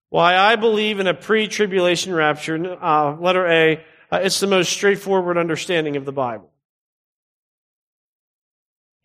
Why 0.08 0.36
I 0.36 0.56
believe 0.56 1.00
in 1.00 1.06
a 1.06 1.12
pre-tribulation 1.12 2.14
rapture, 2.14 2.82
uh, 2.82 3.14
letter 3.16 3.46
A, 3.46 3.84
uh, 4.10 4.20
it's 4.22 4.40
the 4.40 4.46
most 4.46 4.72
straightforward 4.72 5.36
understanding 5.36 5.96
of 5.96 6.06
the 6.06 6.12
Bible. 6.12 6.50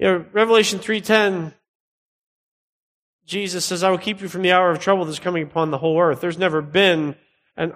You 0.03 0.09
know, 0.09 0.25
Revelation 0.33 0.79
3.10 0.79 1.53
Jesus 3.25 3.63
says, 3.63 3.83
I 3.83 3.89
will 3.89 3.97
keep 3.97 4.19
you 4.19 4.27
from 4.27 4.41
the 4.41 4.51
hour 4.51 4.69
of 4.69 4.79
trouble 4.79 5.05
that's 5.05 5.17
coming 5.17 5.43
upon 5.43 5.71
the 5.71 5.77
whole 5.77 5.97
earth. 5.97 6.19
There's 6.19 6.37
never 6.37 6.61
been 6.61 7.15
an 7.55 7.71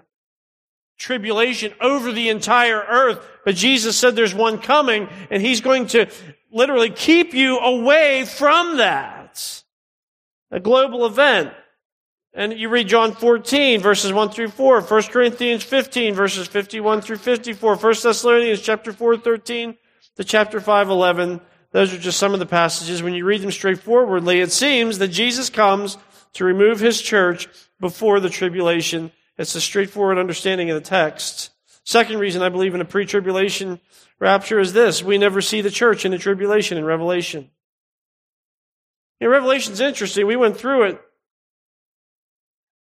tribulation 0.98 1.74
over 1.80 2.12
the 2.12 2.28
entire 2.28 2.82
earth, 2.82 3.26
but 3.46 3.56
Jesus 3.56 3.96
said 3.96 4.18
there's 4.18 4.36
one 4.36 4.58
coming 4.58 5.08
and 5.32 5.42
he's 5.42 5.62
going 5.62 5.88
to 5.88 6.08
literally 6.52 6.90
keep 6.90 7.34
you 7.34 7.60
away 7.60 8.26
from 8.26 8.76
that. 8.76 9.64
A 10.52 10.60
global 10.60 11.06
event. 11.06 11.54
And 12.34 12.52
you 12.52 12.68
read 12.68 12.90
John 12.90 13.14
14 13.14 13.80
verses 13.80 14.12
1 14.12 14.32
through 14.32 14.50
4, 14.50 14.82
1 14.82 15.04
Corinthians 15.04 15.64
15 15.64 16.14
verses 16.14 16.46
51 16.46 17.00
through 17.00 17.20
54, 17.20 17.78
1 17.78 17.96
Thessalonians 18.04 18.60
chapter 18.60 18.92
4, 18.92 19.16
13 19.16 19.78
to 20.18 20.24
chapter 20.26 20.60
5, 20.60 20.90
11, 20.90 21.40
those 21.72 21.94
are 21.94 21.98
just 21.98 22.20
some 22.20 22.34
of 22.34 22.40
the 22.40 22.46
passages. 22.46 23.04
When 23.04 23.14
you 23.14 23.26
read 23.26 23.42
them 23.42 23.52
straightforwardly, 23.52 24.40
it 24.40 24.52
seems 24.52 25.00
that 25.00 25.10
Jesus 25.10 25.50
comes 25.50 25.98
to 26.34 26.46
remove 26.46 26.80
his 26.80 27.02
church 27.02 27.48
before 27.80 28.20
the 28.20 28.30
tribulation. 28.30 29.12
It's 29.38 29.56
a 29.56 29.62
straightforward 29.62 30.18
understanding 30.18 30.70
of 30.70 30.76
the 30.76 30.90
text. 30.90 31.52
Second 31.84 32.20
reason 32.20 32.42
I 32.42 32.50
believe 32.50 32.76
in 32.76 32.82
a 32.82 32.86
pre-tribulation 32.86 33.80
rapture 34.20 34.60
is 34.60 34.74
this. 34.74 35.04
We 35.04 35.18
never 35.18 35.42
see 35.42 35.62
the 35.62 35.72
church 35.72 36.06
in 36.06 36.12
the 36.12 36.18
tribulation 36.18 36.78
in 36.78 36.86
Revelation. 36.86 37.50
You 39.20 39.28
know, 39.28 39.34
Revelation's 39.34 39.80
interesting. 39.80 40.28
We 40.28 40.36
went 40.36 40.58
through 40.58 40.84
it 40.84 41.02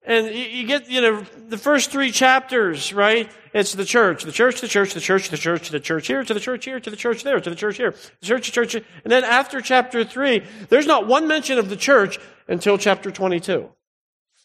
and 0.07 0.33
you 0.33 0.65
get, 0.65 0.89
you 0.89 1.01
know, 1.01 1.25
the 1.49 1.57
first 1.57 1.91
three 1.91 2.11
chapters, 2.11 2.93
right? 2.93 3.29
It's 3.53 3.73
the 3.73 3.83
church, 3.83 4.23
the 4.23 4.31
church, 4.31 4.61
the 4.61 4.69
church, 4.69 4.93
the 4.93 5.01
church, 5.01 5.29
the 5.29 5.37
church, 5.37 5.69
the 5.69 5.79
church 5.81 6.07
here, 6.07 6.23
to 6.23 6.33
the 6.33 6.39
church 6.39 6.63
here, 6.63 6.79
to 6.79 6.89
the 6.89 6.95
church 6.95 7.23
there, 7.23 7.41
to 7.41 7.49
the 7.49 7.55
church 7.57 7.75
here, 7.75 7.93
the 8.21 8.25
church, 8.25 8.45
the 8.47 8.53
church. 8.53 8.75
And 8.75 9.11
then 9.11 9.25
after 9.25 9.59
chapter 9.59 10.05
three, 10.05 10.43
there's 10.69 10.87
not 10.87 11.07
one 11.07 11.27
mention 11.27 11.59
of 11.59 11.67
the 11.67 11.75
church 11.75 12.19
until 12.47 12.77
chapter 12.77 13.11
22. 13.11 13.69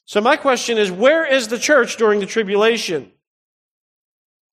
So 0.05 0.21
my 0.21 0.35
question 0.35 0.79
is, 0.79 0.91
where 0.91 1.25
is 1.25 1.47
the 1.47 1.61
church 1.61 1.97
during 1.97 2.19
the 2.19 2.27
tribulation? 2.27 3.13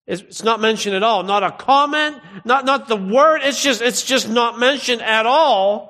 It's 0.06 0.44
not 0.44 0.60
mentioned 0.60 0.94
at 0.94 1.02
all. 1.02 1.24
Not 1.24 1.42
a 1.42 1.50
comment, 1.50 2.18
not, 2.44 2.64
not 2.64 2.86
the 2.86 2.96
word. 2.96 3.40
It's 3.42 3.60
just, 3.60 3.82
it's 3.82 4.04
just 4.04 4.28
not 4.28 4.60
mentioned 4.60 5.02
at 5.02 5.26
all 5.26 5.89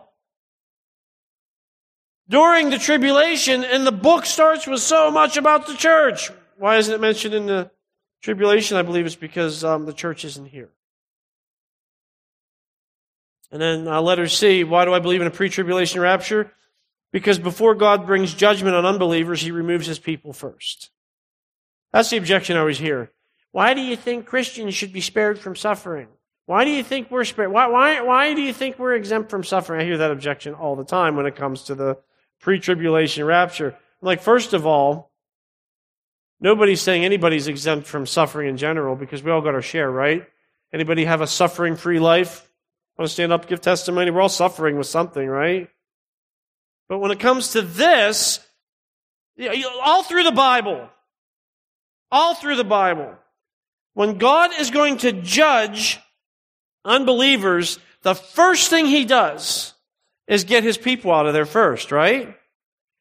during 2.30 2.70
the 2.70 2.78
tribulation, 2.78 3.64
and 3.64 3.84
the 3.84 3.92
book 3.92 4.25
starts 4.25 4.66
with 4.66 4.80
so 4.80 5.10
much 5.10 5.37
about 5.37 5.66
the 5.66 5.75
church. 5.75 6.30
Why 6.56 6.76
isn't 6.76 6.94
it 6.94 7.00
mentioned 7.00 7.34
in 7.34 7.46
the 7.46 7.72
tribulation? 8.22 8.76
I 8.76 8.82
believe 8.82 9.04
it's 9.04 9.16
because 9.16 9.64
um, 9.64 9.84
the 9.84 9.92
church 9.92 10.25
isn't 10.25 10.46
here. 10.46 10.70
And 13.50 13.60
then 13.60 13.88
uh, 13.88 14.00
letter 14.00 14.28
C, 14.28 14.62
why 14.62 14.84
do 14.84 14.94
I 14.94 15.00
believe 15.00 15.20
in 15.20 15.26
a 15.26 15.32
pre-tribulation 15.32 16.00
rapture? 16.00 16.52
Because 17.10 17.40
before 17.40 17.75
God 17.75 18.06
brings 18.06 18.32
judgment 18.32 18.76
on 18.76 18.87
unbelievers, 18.87 19.40
he 19.40 19.50
removes 19.50 19.88
his 19.88 19.99
people 19.99 20.32
first. 20.32 20.90
That's 21.92 22.10
the 22.10 22.16
objection 22.16 22.56
I 22.56 22.60
always 22.60 22.78
hear. 22.78 23.10
Why 23.50 23.75
do 23.75 23.80
you 23.80 23.96
think 23.96 24.26
Christians 24.26 24.76
should 24.76 24.92
be 24.92 25.00
spared 25.00 25.40
from 25.40 25.56
suffering? 25.56 26.06
Why 26.46 26.64
do 26.64 26.70
you 26.70 26.84
think 26.84 27.10
we're 27.10 27.25
spared? 27.25 27.50
Why, 27.50 27.66
why, 27.66 28.00
why 28.02 28.34
do 28.34 28.42
you 28.42 28.52
think 28.52 28.78
we're 28.78 28.94
exempt 28.94 29.30
from 29.30 29.42
suffering? 29.42 29.80
I 29.80 29.84
hear 29.84 29.99
that 29.99 30.12
objection 30.12 30.54
all 30.54 30.76
the 30.76 30.84
time 30.84 31.16
when 31.16 31.26
it 31.26 31.34
comes 31.34 31.64
to 31.64 31.75
the 31.75 31.99
pre-tribulation 32.40 33.25
rapture. 33.25 33.76
Like, 34.02 34.23
first 34.23 34.52
of 34.54 34.66
all, 34.66 35.12
nobody's 36.40 36.80
saying 36.80 37.04
anybody's 37.04 37.49
exempt 37.49 37.87
from 37.87 38.06
suffering 38.06 38.49
in 38.49 38.56
general 38.56 38.97
because 38.97 39.23
we 39.23 39.30
all 39.30 39.42
got 39.42 39.54
our 39.54 39.62
share, 39.62 39.90
right? 39.90 40.26
Anybody 40.73 41.04
have 41.04 41.20
a 41.20 41.26
suffering-free 41.26 42.00
life? 42.00 42.49
Want 42.97 43.09
to 43.09 43.12
stand 43.12 43.32
up, 43.32 43.47
give 43.47 43.61
testimony? 43.61 44.11
We're 44.11 44.20
all 44.20 44.28
suffering 44.28 44.76
with 44.76 44.87
something, 44.87 45.26
right? 45.26 45.68
But 46.88 46.99
when 46.99 47.11
it 47.11 47.20
comes 47.20 47.52
to 47.52 47.62
this, 47.62 48.40
all 49.82 50.02
through 50.02 50.25
the 50.25 50.32
Bible, 50.32 50.88
all 52.11 52.35
through 52.35 52.56
the 52.56 52.64
Bible, 52.64 53.14
when 53.94 54.18
God 54.18 54.50
is 54.59 54.70
going 54.70 54.99
to 54.99 55.12
judge 55.12 55.99
unbelievers, 56.85 57.78
the 58.02 58.14
first 58.14 58.70
thing 58.70 58.87
he 58.87 59.04
does 59.04 59.75
is 60.30 60.44
get 60.44 60.62
his 60.62 60.78
people 60.78 61.12
out 61.12 61.26
of 61.26 61.34
there 61.34 61.44
first, 61.44 61.90
right? 61.92 62.34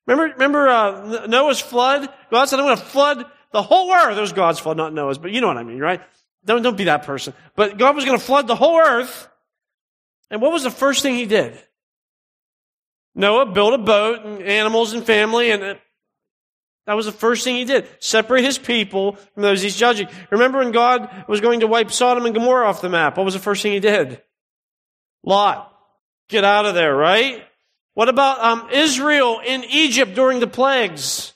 Remember, 0.07 0.33
remember 0.33 0.67
uh, 0.67 1.27
Noah's 1.27 1.59
flood? 1.59 2.09
God 2.31 2.45
said, 2.45 2.59
I'm 2.59 2.65
going 2.65 2.77
to 2.77 2.83
flood 2.83 3.23
the 3.53 3.61
whole 3.61 3.93
earth. 3.93 4.17
It 4.17 4.21
was 4.21 4.33
God's 4.33 4.59
flood, 4.59 4.75
not 4.75 4.93
Noah's, 4.93 5.19
but 5.19 5.31
you 5.31 5.39
know 5.39 5.47
what 5.47 5.57
I 5.57 5.63
mean, 5.63 5.79
right? 5.79 6.01
Don't, 6.43 6.63
don't 6.63 6.75
be 6.75 6.85
that 6.85 7.03
person. 7.03 7.33
But 7.55 7.77
God 7.77 7.95
was 7.95 8.03
going 8.03 8.17
to 8.17 8.23
flood 8.23 8.47
the 8.47 8.55
whole 8.55 8.79
earth. 8.79 9.29
And 10.31 10.41
what 10.41 10.51
was 10.51 10.63
the 10.63 10.71
first 10.71 11.03
thing 11.03 11.15
he 11.15 11.27
did? 11.27 11.57
Noah 13.13 13.45
built 13.45 13.75
a 13.75 13.77
boat 13.77 14.25
and 14.25 14.41
animals 14.41 14.93
and 14.93 15.05
family 15.05 15.51
and 15.51 15.63
uh, 15.63 15.75
that 16.85 16.95
was 16.95 17.05
the 17.05 17.11
first 17.11 17.43
thing 17.43 17.55
he 17.55 17.65
did. 17.65 17.87
Separate 17.99 18.43
his 18.43 18.57
people 18.57 19.11
from 19.11 19.43
those 19.43 19.61
he's 19.61 19.75
judging. 19.75 20.07
Remember 20.31 20.57
when 20.57 20.71
God 20.71 21.25
was 21.27 21.39
going 21.39 21.59
to 21.59 21.67
wipe 21.67 21.91
Sodom 21.91 22.25
and 22.25 22.33
Gomorrah 22.33 22.67
off 22.67 22.81
the 22.81 22.89
map? 22.89 23.15
What 23.15 23.25
was 23.25 23.35
the 23.35 23.39
first 23.39 23.61
thing 23.61 23.73
he 23.73 23.79
did? 23.79 24.23
Lot. 25.23 25.71
Get 26.29 26.43
out 26.43 26.65
of 26.65 26.75
there, 26.75 26.95
right? 26.95 27.43
What 27.95 28.07
about 28.07 28.39
um, 28.39 28.69
Israel 28.71 29.41
in 29.45 29.63
Egypt 29.65 30.15
during 30.15 30.39
the 30.39 30.47
plagues? 30.47 31.33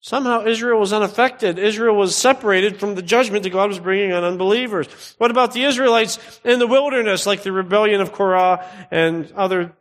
Somehow 0.00 0.44
Israel 0.44 0.80
was 0.80 0.92
unaffected. 0.92 1.58
Israel 1.58 1.94
was 1.96 2.14
separated 2.14 2.78
from 2.78 2.94
the 2.94 3.02
judgment 3.02 3.42
that 3.44 3.50
God 3.50 3.68
was 3.68 3.78
bringing 3.78 4.12
on 4.12 4.24
unbelievers. 4.24 5.14
What 5.16 5.30
about 5.30 5.52
the 5.52 5.64
Israelites 5.64 6.18
in 6.44 6.58
the 6.58 6.66
wilderness, 6.66 7.24
like 7.24 7.42
the 7.42 7.52
rebellion 7.52 8.00
of 8.00 8.12
Korah 8.12 8.66
and 8.90 9.30
other 9.32 9.72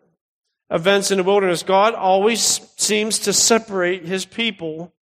events 0.69 1.11
in 1.11 1.17
the 1.17 1.23
wilderness? 1.23 1.63
God 1.63 1.93
always 1.93 2.39
seems 2.77 3.19
to 3.19 3.33
separate 3.33 4.05
his 4.05 4.25
people 4.25 4.93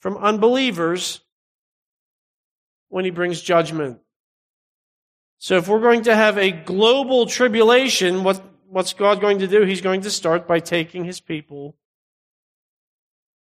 from 0.00 0.16
unbelievers 0.16 1.20
when 2.88 3.04
he 3.04 3.10
brings 3.10 3.40
judgment. 3.40 4.00
So 5.38 5.56
if 5.56 5.68
we're 5.68 5.80
going 5.80 6.04
to 6.04 6.14
have 6.14 6.38
a 6.38 6.50
global 6.50 7.26
tribulation, 7.26 8.24
what, 8.24 8.42
what's 8.68 8.92
God 8.92 9.20
going 9.20 9.40
to 9.40 9.46
do? 9.46 9.62
He's 9.62 9.80
going 9.80 10.02
to 10.02 10.10
start 10.10 10.46
by 10.46 10.60
taking 10.60 11.04
his 11.04 11.20
people 11.20 11.76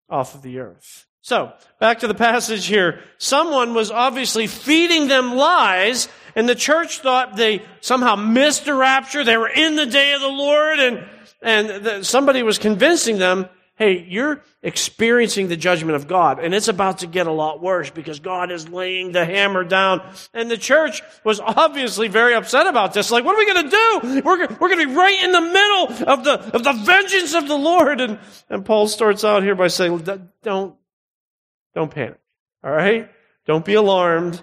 off 0.08 0.34
of 0.34 0.42
the 0.42 0.58
earth. 0.58 1.06
So, 1.24 1.52
back 1.78 2.00
to 2.00 2.08
the 2.08 2.14
passage 2.14 2.66
here. 2.66 3.00
Someone 3.16 3.74
was 3.74 3.92
obviously 3.92 4.48
feeding 4.48 5.06
them 5.06 5.36
lies, 5.36 6.08
and 6.34 6.48
the 6.48 6.56
church 6.56 6.98
thought 6.98 7.36
they 7.36 7.62
somehow 7.80 8.16
missed 8.16 8.64
the 8.64 8.74
rapture. 8.74 9.22
They 9.22 9.36
were 9.36 9.48
in 9.48 9.76
the 9.76 9.86
day 9.86 10.14
of 10.14 10.20
the 10.20 10.26
Lord, 10.26 10.80
and, 10.80 11.04
and 11.40 11.84
the, 11.84 12.04
somebody 12.04 12.42
was 12.42 12.58
convincing 12.58 13.18
them 13.18 13.48
hey, 13.76 14.04
you're 14.08 14.42
experiencing 14.62 15.48
the 15.48 15.56
judgment 15.56 15.96
of 15.96 16.06
God, 16.06 16.38
and 16.38 16.54
it's 16.54 16.68
about 16.68 16.98
to 16.98 17.06
get 17.06 17.26
a 17.26 17.32
lot 17.32 17.62
worse 17.62 17.90
because 17.90 18.20
God 18.20 18.50
is 18.50 18.68
laying 18.68 19.12
the 19.12 19.24
hammer 19.24 19.64
down. 19.64 20.02
And 20.34 20.50
the 20.50 20.58
church 20.58 21.02
was 21.24 21.40
obviously 21.40 22.08
very 22.08 22.34
upset 22.34 22.66
about 22.66 22.92
this. 22.92 23.10
Like, 23.10 23.24
what 23.24 23.34
are 23.34 23.38
we 23.38 23.52
going 23.52 23.70
to 23.70 23.70
do? 23.70 24.22
We're, 24.24 24.46
we're 24.46 24.68
going 24.68 24.80
to 24.80 24.86
be 24.86 24.94
right 24.94 25.24
in 25.24 25.32
the 25.32 25.40
middle 25.40 26.08
of 26.08 26.24
the, 26.24 26.54
of 26.54 26.64
the 26.64 26.72
vengeance 26.84 27.34
of 27.34 27.48
the 27.48 27.56
Lord. 27.56 28.00
And, 28.00 28.18
and 28.48 28.64
Paul 28.64 28.88
starts 28.88 29.24
out 29.24 29.42
here 29.42 29.54
by 29.54 29.68
saying, 29.68 30.06
don't, 30.42 30.76
don't 31.74 31.90
panic. 31.90 32.20
All 32.62 32.70
right? 32.70 33.10
Don't 33.46 33.64
be 33.64 33.74
alarmed. 33.74 34.42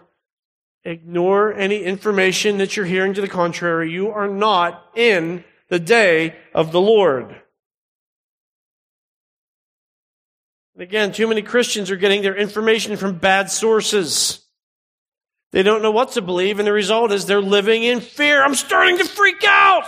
Ignore 0.84 1.54
any 1.54 1.84
information 1.84 2.58
that 2.58 2.76
you're 2.76 2.86
hearing 2.86 3.14
to 3.14 3.22
the 3.22 3.28
contrary. 3.28 3.92
You 3.92 4.10
are 4.12 4.28
not 4.28 4.84
in 4.96 5.44
the 5.68 5.80
day 5.80 6.36
of 6.54 6.72
the 6.72 6.82
Lord. 6.82 7.42
Again, 10.80 11.12
too 11.12 11.28
many 11.28 11.42
Christians 11.42 11.92
are 11.92 11.98
getting 11.98 12.22
their 12.22 12.38
information 12.38 12.96
from 12.96 13.18
bad 13.18 13.52
sources. 13.52 14.46
They 15.52 15.62
don't 15.62 15.82
know 15.82 15.92
what 15.92 16.14
to 16.14 16.22
believe, 16.22 16.58
and 16.60 16.68
the 16.68 16.72
result 16.72 17.12
is 17.12 17.26
they're 17.26 17.42
living 17.42 17.84
in 17.84 18.00
fear. 18.00 18.42
I'm 18.42 18.56
starting 18.56 18.98
to 19.00 19.04
freak 19.04 19.44
out. 19.44 19.84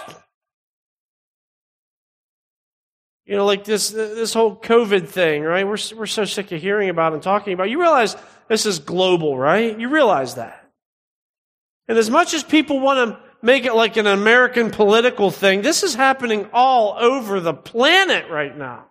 You 3.25 3.38
know, 3.38 3.45
like 3.45 3.63
this, 3.63 3.91
this 3.91 4.33
whole 4.33 4.53
COVID 4.53 5.07
thing, 5.07 5.43
right? 5.43 5.65
We're, 5.65 5.77
we're 5.95 6.07
so 6.07 6.25
sick 6.25 6.51
of 6.51 6.62
hearing 6.62 6.89
about 6.89 7.13
and 7.13 7.24
talking 7.24 7.53
about. 7.53 7.69
You 7.69 7.79
realize 7.79 8.17
this 8.50 8.65
is 8.65 8.79
global, 8.79 9.38
right? 9.38 9.79
You 9.79 9.88
realize 9.88 10.36
that. 10.36 10.69
And 11.88 11.98
as 11.98 12.10
much 12.10 12.33
as 12.33 12.43
people 12.43 12.81
want 12.81 13.12
to 13.12 13.19
make 13.41 13.63
it 13.63 13.74
like 13.74 13.95
an 13.95 14.07
American 14.07 14.71
political 14.71 15.31
thing, 15.31 15.62
this 15.62 15.83
is 15.83 15.95
happening 15.95 16.50
all 16.51 16.98
over 17.00 17.39
the 17.39 17.53
planet 17.53 18.29
right 18.29 18.57
now. 18.57 18.90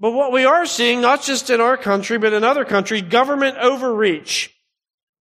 But 0.00 0.12
what 0.12 0.32
we 0.32 0.46
are 0.46 0.64
seeing, 0.64 1.02
not 1.02 1.22
just 1.22 1.50
in 1.50 1.60
our 1.60 1.76
country, 1.76 2.18
but 2.18 2.32
in 2.32 2.42
other 2.42 2.64
countries, 2.64 3.02
government 3.02 3.58
overreach. 3.58 4.56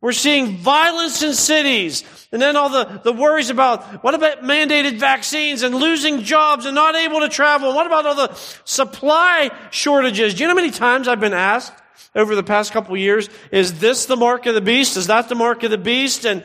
We're 0.02 0.14
seeing 0.14 0.56
violence 0.56 1.22
in 1.22 1.34
cities. 1.34 2.06
And 2.32 2.42
then 2.42 2.56
all 2.56 2.70
the, 2.70 3.02
the 3.04 3.12
worries 3.12 3.50
about 3.50 4.02
what 4.02 4.16
about 4.16 4.44
mandated 4.44 4.98
vaccines 4.98 5.62
and 5.62 5.76
losing 5.76 6.22
jobs 6.22 6.66
and 6.66 6.74
not 6.74 6.96
able 6.96 7.20
to 7.20 7.28
travel? 7.28 7.76
What 7.76 7.86
about 7.86 8.06
all 8.06 8.16
the 8.16 8.34
supply 8.64 9.52
shortages? 9.72 10.36
Do 10.36 10.44
you 10.44 10.48
know 10.48 10.54
how 10.54 10.62
many 10.62 10.72
times 10.72 11.10
I've 11.10 11.20
been 11.20 11.34
asked 11.34 11.74
over 12.16 12.36
the 12.36 12.44
past 12.44 12.72
couple 12.72 12.96
years, 12.98 13.30
is 13.52 13.80
this 13.80 14.06
the 14.06 14.16
mark 14.16 14.46
of 14.46 14.56
the 14.56 14.62
beast? 14.62 14.98
Is 14.98 15.08
that 15.08 15.30
the 15.30 15.36
mark 15.36 15.64
of 15.64 15.72
the 15.72 15.78
beast? 15.78 16.26
And, 16.26 16.44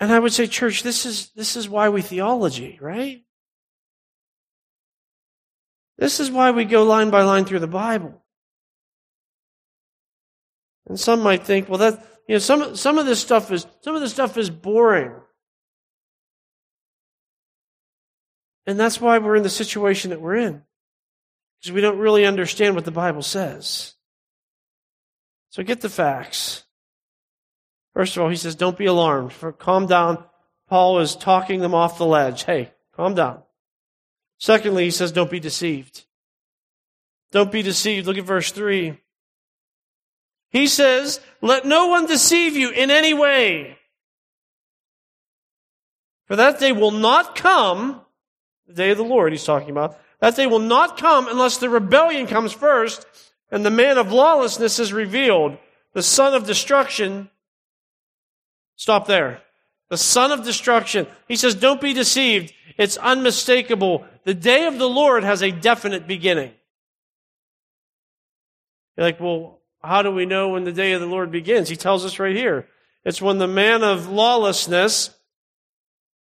and 0.00 0.12
I 0.12 0.18
would 0.18 0.32
say, 0.32 0.46
church, 0.46 0.82
this 0.82 1.06
is, 1.06 1.30
this 1.30 1.56
is 1.56 1.68
why 1.68 1.90
we 1.90 2.02
theology, 2.02 2.78
right? 2.80 3.22
This 6.00 6.18
is 6.18 6.30
why 6.30 6.50
we 6.50 6.64
go 6.64 6.82
line 6.82 7.10
by 7.10 7.22
line 7.22 7.44
through 7.44 7.58
the 7.58 7.66
Bible. 7.66 8.20
And 10.88 10.98
some 10.98 11.20
might 11.20 11.44
think, 11.44 11.68
well, 11.68 11.78
that, 11.78 12.04
you 12.26 12.34
know, 12.34 12.38
some, 12.38 12.74
some 12.74 12.98
of 12.98 13.04
this 13.04 13.20
stuff 13.20 13.52
is, 13.52 13.66
some 13.82 13.94
of 13.94 14.00
this 14.00 14.10
stuff 14.10 14.38
is 14.38 14.48
boring. 14.48 15.12
And 18.66 18.80
that's 18.80 18.98
why 18.98 19.18
we're 19.18 19.36
in 19.36 19.42
the 19.42 19.50
situation 19.50 20.10
that 20.10 20.22
we're 20.22 20.36
in. 20.36 20.62
Because 21.60 21.72
we 21.72 21.82
don't 21.82 21.98
really 21.98 22.24
understand 22.24 22.74
what 22.74 22.86
the 22.86 22.90
Bible 22.90 23.22
says. 23.22 23.92
So 25.50 25.62
get 25.62 25.82
the 25.82 25.90
facts. 25.90 26.64
First 27.92 28.16
of 28.16 28.22
all, 28.22 28.30
he 28.30 28.36
says, 28.36 28.54
don't 28.54 28.78
be 28.78 28.86
alarmed. 28.86 29.34
For 29.34 29.52
calm 29.52 29.86
down. 29.86 30.24
Paul 30.66 31.00
is 31.00 31.14
talking 31.14 31.60
them 31.60 31.74
off 31.74 31.98
the 31.98 32.06
ledge. 32.06 32.44
Hey, 32.44 32.72
calm 32.96 33.14
down. 33.14 33.42
Secondly, 34.40 34.84
he 34.84 34.90
says, 34.90 35.12
don't 35.12 35.30
be 35.30 35.38
deceived. 35.38 36.04
Don't 37.30 37.52
be 37.52 37.62
deceived. 37.62 38.06
Look 38.06 38.16
at 38.16 38.24
verse 38.24 38.50
3. 38.50 38.98
He 40.50 40.66
says, 40.66 41.20
let 41.42 41.66
no 41.66 41.88
one 41.88 42.06
deceive 42.06 42.56
you 42.56 42.70
in 42.70 42.90
any 42.90 43.12
way. 43.14 43.76
For 46.24 46.36
that 46.36 46.58
day 46.58 46.72
will 46.72 46.90
not 46.90 47.36
come, 47.36 48.00
the 48.66 48.72
day 48.72 48.90
of 48.90 48.98
the 48.98 49.04
Lord 49.04 49.32
he's 49.32 49.44
talking 49.44 49.70
about, 49.70 50.00
that 50.20 50.36
day 50.36 50.46
will 50.46 50.58
not 50.58 50.98
come 50.98 51.28
unless 51.28 51.58
the 51.58 51.68
rebellion 51.68 52.26
comes 52.26 52.52
first 52.52 53.06
and 53.50 53.64
the 53.64 53.70
man 53.70 53.98
of 53.98 54.10
lawlessness 54.10 54.78
is 54.78 54.92
revealed, 54.92 55.58
the 55.92 56.02
son 56.02 56.34
of 56.34 56.46
destruction. 56.46 57.28
Stop 58.76 59.06
there. 59.06 59.42
The 59.90 59.98
son 59.98 60.32
of 60.32 60.44
destruction. 60.44 61.06
He 61.28 61.36
says, 61.36 61.54
don't 61.54 61.80
be 61.80 61.92
deceived. 61.92 62.54
It's 62.78 62.96
unmistakable. 62.96 64.06
The 64.24 64.34
day 64.34 64.66
of 64.66 64.78
the 64.78 64.88
Lord 64.88 65.24
has 65.24 65.42
a 65.42 65.50
definite 65.50 66.06
beginning. 66.06 66.52
You're 68.96 69.06
like, 69.06 69.20
well, 69.20 69.58
how 69.82 70.02
do 70.02 70.10
we 70.10 70.26
know 70.26 70.50
when 70.50 70.64
the 70.64 70.72
day 70.72 70.92
of 70.92 71.00
the 71.00 71.06
Lord 71.06 71.30
begins? 71.30 71.68
He 71.68 71.76
tells 71.76 72.04
us 72.04 72.18
right 72.18 72.36
here. 72.36 72.68
It's 73.04 73.20
when 73.20 73.38
the 73.38 73.48
man 73.48 73.82
of 73.82 74.08
lawlessness, 74.08 75.10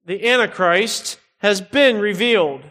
the 0.05 0.29
Antichrist, 0.29 1.19
has 1.39 1.61
been 1.61 1.99
revealed. 1.99 2.63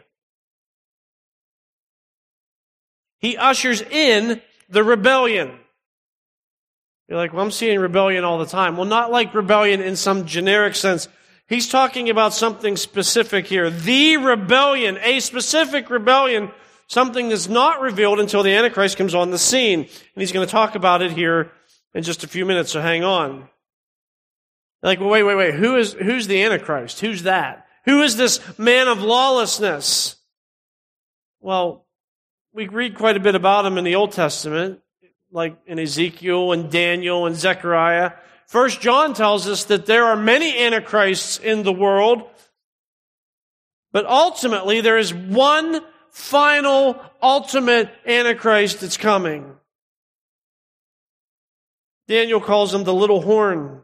He 3.20 3.36
ushers 3.36 3.82
in 3.82 4.42
the 4.70 4.84
rebellion. 4.84 5.60
You're 7.08 7.18
like, 7.18 7.34
well, 7.34 7.44
I'm 7.44 7.52
seeing 7.52 7.80
rebellion 7.80 8.24
all 8.24 8.40
the 8.40 8.46
time. 8.46 8.78
Well, 8.78 8.86
not 8.86 9.12
like 9.12 9.34
rebellion 9.34 9.82
in 9.82 9.96
some 9.96 10.26
generic 10.26 10.76
sense. 10.76 11.08
He's 11.48 11.70
talking 11.70 12.10
about 12.10 12.34
something 12.34 12.76
specific 12.78 13.46
here. 13.46 13.70
The 13.70 14.18
rebellion, 14.18 14.98
a 15.04 15.20
specific 15.20 15.92
rebellion, 15.92 16.52
something 16.88 17.30
that's 17.30 17.48
not 17.48 17.82
revealed 17.82 18.20
until 18.20 18.42
the 18.42 18.56
Antichrist 18.56 18.98
comes 18.98 19.14
on 19.14 19.30
the 19.30 19.38
scene. 19.38 19.82
And 19.82 19.90
he's 20.16 20.32
going 20.32 20.46
to 20.46 20.52
talk 20.52 20.74
about 20.74 21.04
it 21.04 21.12
here 21.12 21.52
in 21.94 22.02
just 22.02 22.24
a 22.24 22.28
few 22.28 22.46
minutes, 22.46 22.72
so 22.72 22.82
hang 22.82 23.04
on. 23.04 23.48
Like, 24.82 25.00
well, 25.00 25.10
wait, 25.10 25.24
wait, 25.24 25.36
wait. 25.36 25.54
Who 25.54 25.76
is, 25.76 25.94
who's 25.94 26.28
the 26.28 26.44
Antichrist? 26.44 27.00
Who's 27.00 27.24
that? 27.24 27.68
Who 27.86 28.02
is 28.02 28.18
this 28.18 28.40
man 28.58 28.88
of 28.88 29.02
lawlessness? 29.02 30.16
Well, 31.40 31.86
we 32.54 32.68
read 32.68 32.96
quite 32.96 33.18
a 33.18 33.20
bit 33.20 33.36
about 33.36 33.66
him 33.66 33.78
in 33.78 33.84
the 33.84 33.96
Old 33.96 34.12
Testament, 34.12 34.80
like 35.36 35.58
in 35.68 35.78
Ezekiel 35.78 36.54
and 36.54 36.72
Daniel 36.72 37.26
and 37.26 37.36
Zechariah. 37.36 38.14
First 38.48 38.80
John 38.80 39.14
tells 39.14 39.48
us 39.48 39.66
that 39.66 39.86
there 39.86 40.06
are 40.06 40.16
many 40.16 40.58
antichrists 40.58 41.38
in 41.40 41.64
the 41.64 41.74
world, 41.74 42.24
but 43.92 44.06
ultimately 44.06 44.80
there 44.80 44.98
is 44.98 45.14
one 45.14 45.82
final, 46.10 47.02
ultimate 47.22 47.92
antichrist 48.06 48.80
that's 48.80 48.96
coming. 48.96 49.54
Daniel 52.08 52.40
calls 52.40 52.74
him 52.74 52.86
the 52.86 52.94
little 52.94 53.22
horn. 53.22 53.84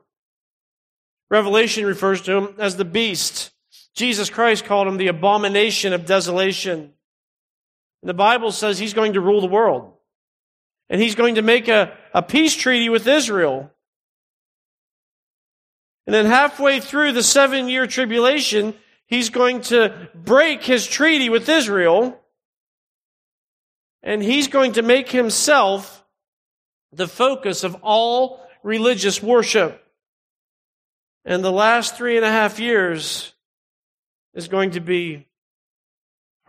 Revelation 1.29 1.85
refers 1.85 2.21
to 2.21 2.37
him 2.37 2.55
as 2.59 2.77
the 2.77 2.85
beast. 2.85 3.51
Jesus 3.93 4.29
Christ 4.29 4.63
called 4.63 4.87
him 4.87 4.95
the 4.95 5.07
abomination 5.07 5.91
of 5.91 6.05
desolation. 6.05 6.93
And 8.01 8.09
the 8.09 8.13
Bible 8.13 8.53
says 8.53 8.79
he's 8.79 8.93
going 8.93 9.13
to 9.13 9.21
rule 9.21 9.41
the 9.41 9.47
world. 9.47 9.93
And 10.91 11.01
he's 11.01 11.15
going 11.15 11.35
to 11.35 11.41
make 11.41 11.69
a, 11.69 11.97
a 12.13 12.21
peace 12.21 12.53
treaty 12.53 12.89
with 12.89 13.07
Israel. 13.07 13.71
And 16.05 16.13
then 16.13 16.25
halfway 16.25 16.81
through 16.81 17.13
the 17.13 17.23
seven 17.23 17.69
year 17.69 17.87
tribulation, 17.87 18.75
he's 19.05 19.29
going 19.29 19.61
to 19.61 20.09
break 20.13 20.63
his 20.63 20.85
treaty 20.85 21.29
with 21.29 21.47
Israel. 21.47 22.19
And 24.03 24.21
he's 24.21 24.49
going 24.49 24.73
to 24.73 24.81
make 24.81 25.09
himself 25.09 26.03
the 26.91 27.07
focus 27.07 27.63
of 27.63 27.77
all 27.83 28.45
religious 28.61 29.23
worship. 29.23 29.81
And 31.23 31.41
the 31.41 31.53
last 31.53 31.95
three 31.95 32.17
and 32.17 32.25
a 32.25 32.31
half 32.31 32.59
years 32.59 33.31
is 34.33 34.49
going 34.49 34.71
to 34.71 34.81
be 34.81 35.27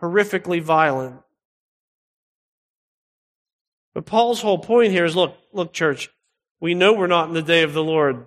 horrifically 0.01 0.61
violent. 0.61 1.21
But 3.93 4.05
Paul's 4.05 4.41
whole 4.41 4.59
point 4.59 4.91
here 4.91 5.05
is 5.05 5.15
look, 5.15 5.37
look, 5.51 5.73
church, 5.73 6.09
we 6.59 6.73
know 6.73 6.93
we're 6.93 7.07
not 7.07 7.27
in 7.27 7.33
the 7.33 7.41
day 7.41 7.63
of 7.63 7.73
the 7.73 7.83
Lord 7.83 8.25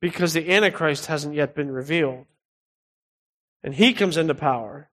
because 0.00 0.32
the 0.32 0.52
Antichrist 0.52 1.06
hasn't 1.06 1.34
yet 1.34 1.54
been 1.54 1.70
revealed. 1.70 2.26
And 3.62 3.74
he 3.74 3.92
comes 3.92 4.16
into 4.16 4.34
power 4.34 4.88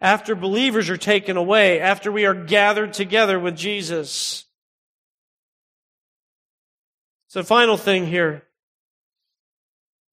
after 0.00 0.34
believers 0.34 0.88
are 0.88 0.96
taken 0.96 1.36
away, 1.36 1.80
after 1.80 2.10
we 2.10 2.24
are 2.24 2.34
gathered 2.34 2.92
together 2.92 3.38
with 3.38 3.56
Jesus. 3.56 4.46
So, 7.28 7.42
final 7.42 7.76
thing 7.76 8.06
here. 8.06 8.44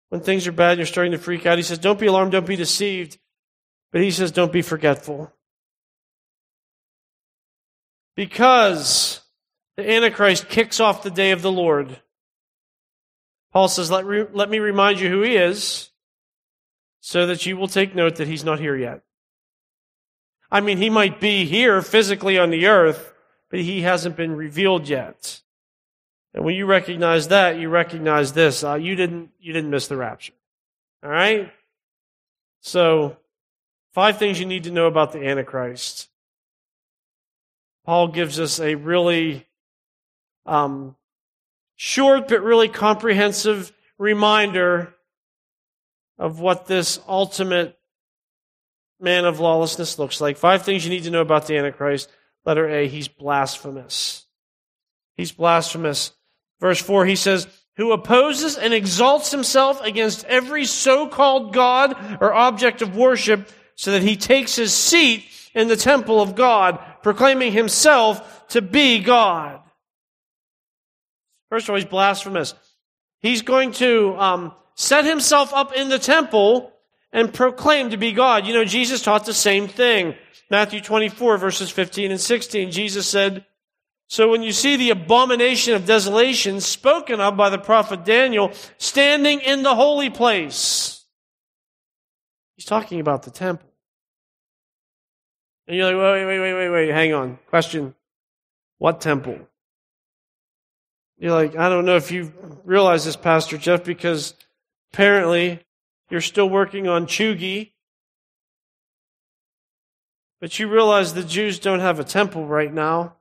When 0.09 0.21
things 0.21 0.47
are 0.47 0.53
bad 0.53 0.71
and 0.71 0.79
you're 0.79 0.85
starting 0.85 1.11
to 1.11 1.17
freak 1.17 1.45
out, 1.45 1.57
he 1.57 1.63
says, 1.63 1.79
Don't 1.79 1.99
be 1.99 2.07
alarmed, 2.07 2.31
don't 2.31 2.45
be 2.45 2.55
deceived. 2.55 3.17
But 3.91 4.01
he 4.01 4.11
says, 4.11 4.31
Don't 4.31 4.51
be 4.51 4.61
forgetful. 4.61 5.33
Because 8.17 9.21
the 9.77 9.89
Antichrist 9.89 10.49
kicks 10.49 10.79
off 10.79 11.03
the 11.03 11.11
day 11.11 11.29
of 11.29 11.43
the 11.43 11.51
Lord. 11.51 12.01
Paul 13.53 13.67
says, 13.67 13.91
let, 13.91 14.05
re- 14.05 14.25
let 14.33 14.49
me 14.49 14.57
remind 14.57 14.99
you 14.99 15.07
who 15.07 15.21
he 15.21 15.37
is, 15.37 15.91
so 16.99 17.27
that 17.27 17.45
you 17.45 17.55
will 17.55 17.67
take 17.67 17.93
note 17.93 18.15
that 18.15 18.27
he's 18.27 18.43
not 18.43 18.59
here 18.59 18.75
yet. 18.75 19.03
I 20.51 20.61
mean, 20.61 20.79
he 20.79 20.89
might 20.89 21.21
be 21.21 21.45
here 21.45 21.83
physically 21.83 22.39
on 22.39 22.49
the 22.49 22.65
earth, 22.65 23.13
but 23.51 23.59
he 23.59 23.81
hasn't 23.81 24.17
been 24.17 24.35
revealed 24.35 24.89
yet. 24.89 25.41
And 26.33 26.43
when 26.43 26.55
you 26.55 26.65
recognize 26.65 27.27
that, 27.27 27.59
you 27.59 27.69
recognize 27.69 28.33
this. 28.33 28.63
Uh, 28.63 28.75
you 28.75 28.95
didn't, 28.95 29.29
you 29.39 29.53
didn't 29.53 29.69
miss 29.69 29.87
the 29.87 29.95
rapture. 29.95 30.33
All 31.03 31.11
right? 31.11 31.51
So, 32.61 33.17
five 33.93 34.17
things 34.17 34.39
you 34.39 34.47
need 34.47 34.63
to 34.63 34.71
know 34.71 34.87
about 34.87 35.11
the 35.11 35.23
Antichrist. 35.23 36.09
Paul 37.87 38.09
gives 38.09 38.37
us 38.37 38.59
a 38.59 38.75
really 38.75 39.47
um, 40.45 40.97
short 41.77 42.27
but 42.27 42.43
really 42.43 42.67
comprehensive 42.67 43.71
reminder 43.97 44.93
of 46.19 46.41
what 46.41 46.65
this 46.65 46.99
ultimate 47.07 47.79
man 48.99 49.23
of 49.23 49.39
lawlessness 49.39 49.97
looks 49.97 50.19
like. 50.19 50.35
Five 50.35 50.63
things 50.63 50.83
you 50.83 50.89
need 50.89 51.05
to 51.05 51.11
know 51.11 51.21
about 51.21 51.47
the 51.47 51.55
Antichrist. 51.55 52.11
Letter 52.45 52.67
A, 52.67 52.89
he's 52.89 53.07
blasphemous. 53.07 54.25
He's 55.15 55.31
blasphemous. 55.31 56.11
Verse 56.59 56.81
4, 56.81 57.05
he 57.05 57.15
says, 57.15 57.47
Who 57.77 57.93
opposes 57.93 58.57
and 58.57 58.73
exalts 58.73 59.31
himself 59.31 59.79
against 59.81 60.25
every 60.25 60.65
so 60.65 61.07
called 61.07 61.53
God 61.53 61.95
or 62.19 62.33
object 62.33 62.81
of 62.81 62.97
worship, 62.97 63.49
so 63.75 63.91
that 63.91 64.01
he 64.01 64.17
takes 64.17 64.57
his 64.57 64.73
seat 64.73 65.23
in 65.57 65.67
the 65.67 65.75
temple 65.75 66.21
of 66.21 66.35
God, 66.35 66.79
proclaiming 67.01 67.51
himself 67.51 68.47
to 68.49 68.61
be 68.61 68.99
God. 68.99 69.59
First 71.49 71.65
of 71.65 71.71
all, 71.71 71.75
he's 71.77 71.85
blasphemous. 71.85 72.53
He's 73.19 73.41
going 73.41 73.71
to 73.73 74.15
um, 74.17 74.53
set 74.75 75.05
himself 75.05 75.53
up 75.53 75.73
in 75.73 75.89
the 75.89 75.97
temple 75.97 76.71
and 77.11 77.33
proclaim 77.33 77.89
to 77.89 77.97
be 77.97 78.11
God. 78.11 78.45
You 78.45 78.53
know, 78.53 78.65
Jesus 78.65 79.01
taught 79.01 79.25
the 79.25 79.33
same 79.33 79.67
thing. 79.67 80.13
Matthew 80.51 80.79
24, 80.79 81.37
verses 81.37 81.71
15 81.71 82.11
and 82.11 82.21
16. 82.21 82.69
Jesus 82.69 83.07
said, 83.07 83.43
So 84.07 84.29
when 84.29 84.43
you 84.43 84.51
see 84.51 84.75
the 84.75 84.91
abomination 84.91 85.73
of 85.73 85.87
desolation 85.87 86.61
spoken 86.61 87.19
of 87.19 87.35
by 87.35 87.49
the 87.49 87.57
prophet 87.57 88.05
Daniel 88.05 88.51
standing 88.77 89.39
in 89.39 89.63
the 89.63 89.73
holy 89.73 90.11
place, 90.11 91.03
he's 92.55 92.65
talking 92.65 92.99
about 92.99 93.23
the 93.23 93.31
temple. 93.31 93.66
And 95.67 95.75
you're 95.75 95.85
like, 95.85 96.01
wait, 96.01 96.25
wait, 96.25 96.39
wait, 96.39 96.53
wait, 96.53 96.69
wait, 96.69 96.89
hang 96.89 97.13
on. 97.13 97.39
Question. 97.49 97.93
What 98.77 99.01
temple? 99.01 99.39
You're 101.17 101.31
like, 101.31 101.55
I 101.55 101.67
don't 101.67 101.85
know 101.85 101.95
if 101.95 102.11
you 102.11 102.31
realize 102.63 103.05
this, 103.05 103.15
Pastor 103.15 103.57
Jeff, 103.57 103.83
because 103.83 104.35
apparently 104.93 105.59
you're 106.09 106.21
still 106.21 106.47
working 106.47 106.87
on 106.87 107.07
cheugy. 107.07 107.71
But 110.39 110.59
you 110.59 110.67
realize 110.67 111.13
the 111.13 111.23
Jews 111.23 111.57
don't 111.57 111.79
have 111.79 111.99
a 111.99 112.03
temple 112.03 112.45
right 112.45 112.71
now. 112.71 113.15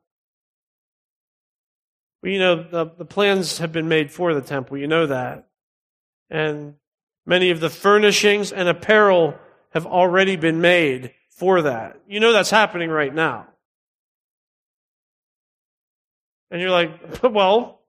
Well, 2.23 2.33
you 2.33 2.39
know, 2.39 2.63
the, 2.63 2.93
the 2.99 3.05
plans 3.07 3.59
have 3.59 3.73
been 3.73 3.89
made 3.89 4.13
for 4.13 4.35
the 4.35 4.43
temple. 4.43 4.77
You 4.77 4.87
know 4.87 5.07
that. 5.07 5.49
And 6.29 6.75
many 7.25 7.51
of 7.51 7.61
the 7.61 7.71
furnishings 7.71 8.53
and 8.53 8.69
apparel 8.69 9.39
have 9.71 9.87
already 9.87 10.37
been 10.37 10.61
made 10.61 11.13
for 11.37 11.63
that. 11.63 12.01
You 12.09 12.21
know 12.21 12.33
that's 12.33 12.51
happening 12.51 12.91
right 12.91 13.15
now. 13.15 13.47
And 16.51 16.61
you're 16.61 16.71
like, 16.71 16.91
well, 17.23 17.81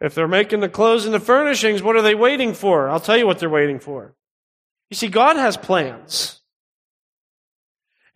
if 0.00 0.14
they're 0.14 0.28
making 0.28 0.60
the 0.60 0.68
clothes 0.68 1.04
and 1.04 1.14
the 1.14 1.20
furnishings, 1.20 1.82
what 1.82 1.96
are 1.96 2.02
they 2.02 2.14
waiting 2.14 2.54
for? 2.54 2.88
I'll 2.88 3.00
tell 3.00 3.16
you 3.16 3.26
what 3.26 3.38
they're 3.38 3.50
waiting 3.50 3.78
for. 3.78 4.14
You 4.90 4.96
see, 4.96 5.08
God 5.08 5.36
has 5.36 5.56
plans. 5.56 6.40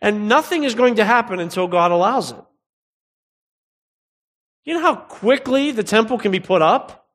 And 0.01 0.27
nothing 0.27 0.63
is 0.63 0.75
going 0.75 0.95
to 0.95 1.05
happen 1.05 1.39
until 1.39 1.67
God 1.67 1.91
allows 1.91 2.31
it. 2.31 2.43
You 4.63 4.75
know 4.75 4.81
how 4.81 4.95
quickly 4.95 5.71
the 5.71 5.83
temple 5.83 6.17
can 6.17 6.31
be 6.31 6.39
put 6.39 6.61
up? 6.61 7.07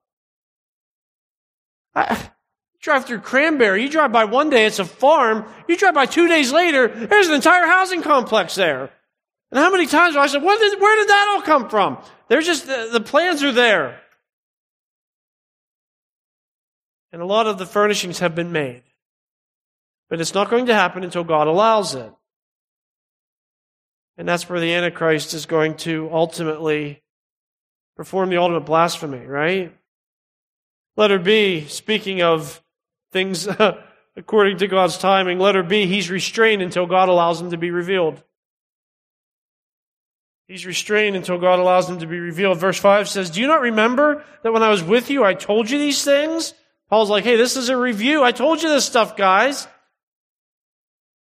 I, 1.94 2.30
drive 2.83 3.07
through 3.07 3.21
Cranberry, 3.21 3.83
you 3.83 3.88
drive 3.88 4.12
by 4.12 4.25
one 4.25 4.51
day, 4.51 4.66
it's 4.66 4.81
a 4.81 4.85
farm. 4.85 5.47
You 5.68 5.77
drive 5.77 5.95
by 5.95 6.07
two 6.07 6.29
days 6.29 6.53
later, 6.53 6.88
there's 6.88 7.29
an 7.29 7.35
entire 7.35 7.66
housing 7.66 8.03
complex 8.03 8.57
there. 8.57 8.90
And 9.51 9.59
how 9.59 9.71
many 9.71 9.87
times 9.87 10.14
have 10.14 10.25
I 10.25 10.27
said, 10.27 10.40
did, 10.40 10.81
where 10.81 10.97
did 10.97 11.09
that 11.09 11.29
all 11.31 11.42
come 11.42 11.68
from? 11.68 12.03
There's 12.29 12.47
just, 12.47 12.66
the, 12.66 12.88
the 12.92 13.01
plans 13.01 13.42
are 13.42 13.53
there. 13.53 14.01
And 17.12 17.23
a 17.23 17.27
lot 17.27 17.47
of 17.47 17.59
the 17.59 17.66
furnishings 17.66 18.18
have 18.18 18.35
been 18.35 18.53
made. 18.53 18.83
But 20.11 20.21
it's 20.21 20.35
not 20.35 20.51
going 20.51 20.66
to 20.66 20.75
happen 20.75 21.05
until 21.05 21.25
God 21.25 21.47
allows 21.47 21.95
it. 21.95 22.12
And 24.18 24.29
that's 24.29 24.49
where 24.49 24.61
the 24.61 24.75
Antichrist 24.75 25.35
is 25.35 25.47
going 25.47 25.77
to 25.79 26.09
ultimately 26.12 27.03
perform 27.97 28.31
the 28.31 28.38
ultimate 28.38 28.66
blasphemy, 28.66 29.25
right? 29.25 29.75
Letter 30.97 31.18
B, 31.18 31.66
speaking 31.66 32.23
of 32.23 32.62
things 33.12 33.48
according 34.16 34.59
to 34.59 34.66
God's 34.66 34.98
timing, 34.98 35.38
letter 35.38 35.62
B, 35.62 35.87
he's 35.87 36.11
restrained 36.11 36.62
until 36.62 36.87
God 36.87 37.09
allows 37.09 37.40
him 37.40 37.51
to 37.51 37.57
be 37.57 37.70
revealed. 37.70 38.22
He's 40.48 40.66
restrained 40.66 41.16
until 41.16 41.38
God 41.38 41.61
allows 41.61 41.88
him 41.88 42.01
to 42.01 42.07
be 42.07 42.18
revealed. 42.18 42.59
Verse 42.59 42.79
5 42.79 43.09
says, 43.09 43.31
Do 43.31 43.40
you 43.40 43.46
not 43.46 43.62
remember 43.62 44.25
that 44.42 44.53
when 44.53 44.62
I 44.62 44.68
was 44.68 44.83
with 44.83 45.09
you, 45.09 45.25
I 45.25 45.35
told 45.35 45.70
you 45.70 45.79
these 45.79 46.05
things? 46.05 46.53
Paul's 46.90 47.09
like, 47.09 47.25
Hey, 47.25 47.37
this 47.37 47.57
is 47.57 47.68
a 47.68 47.77
review. 47.77 48.22
I 48.22 48.33
told 48.33 48.62
you 48.62 48.68
this 48.68 48.85
stuff, 48.85 49.16
guys. 49.16 49.66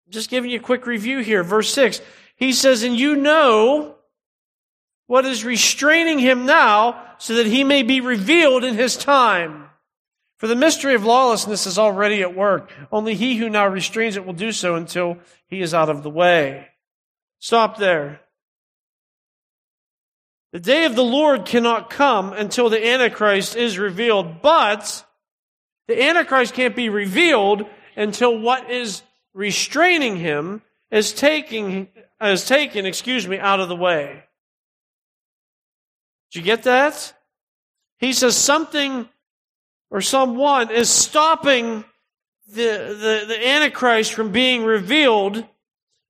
I'm 0.06 0.12
Just 0.12 0.30
giving 0.30 0.50
you 0.50 0.58
a 0.58 0.62
quick 0.62 0.86
review 0.86 1.18
here. 1.18 1.42
Verse 1.42 1.70
6. 1.74 2.00
He 2.36 2.52
says, 2.52 2.84
And 2.84 2.96
you 2.96 3.16
know 3.16 3.96
what 5.08 5.26
is 5.26 5.44
restraining 5.44 6.18
him 6.18 6.46
now 6.46 7.04
so 7.18 7.34
that 7.34 7.46
he 7.46 7.64
may 7.64 7.82
be 7.82 8.00
revealed 8.00 8.64
in 8.64 8.76
his 8.76 8.96
time. 8.96 9.67
For 10.38 10.46
the 10.46 10.56
mystery 10.56 10.94
of 10.94 11.04
lawlessness 11.04 11.66
is 11.66 11.78
already 11.78 12.22
at 12.22 12.34
work. 12.34 12.72
Only 12.92 13.14
he 13.14 13.36
who 13.36 13.50
now 13.50 13.66
restrains 13.66 14.16
it 14.16 14.24
will 14.24 14.32
do 14.32 14.52
so 14.52 14.76
until 14.76 15.18
he 15.48 15.60
is 15.60 15.74
out 15.74 15.90
of 15.90 16.02
the 16.02 16.10
way. 16.10 16.68
Stop 17.40 17.76
there. 17.76 18.20
The 20.52 20.60
day 20.60 20.84
of 20.84 20.94
the 20.94 21.04
Lord 21.04 21.44
cannot 21.44 21.90
come 21.90 22.32
until 22.32 22.70
the 22.70 22.86
Antichrist 22.86 23.56
is 23.56 23.78
revealed, 23.78 24.40
but 24.40 25.04
the 25.88 26.02
Antichrist 26.02 26.54
can't 26.54 26.76
be 26.76 26.88
revealed 26.88 27.66
until 27.96 28.38
what 28.38 28.70
is 28.70 29.02
restraining 29.34 30.16
him 30.16 30.62
is 30.90 31.12
taking, 31.12 31.88
is 32.20 32.46
taken, 32.46 32.86
excuse 32.86 33.26
me, 33.26 33.38
out 33.38 33.60
of 33.60 33.68
the 33.68 33.76
way. 33.76 34.22
Did 36.30 36.38
you 36.38 36.44
get 36.44 36.62
that? 36.62 37.12
He 37.98 38.12
says 38.12 38.36
something 38.36 39.08
or 39.90 40.00
someone 40.00 40.70
is 40.70 40.88
stopping 40.88 41.84
the, 42.48 42.54
the, 42.54 43.24
the 43.28 43.48
Antichrist 43.48 44.14
from 44.14 44.32
being 44.32 44.64
revealed, 44.64 45.44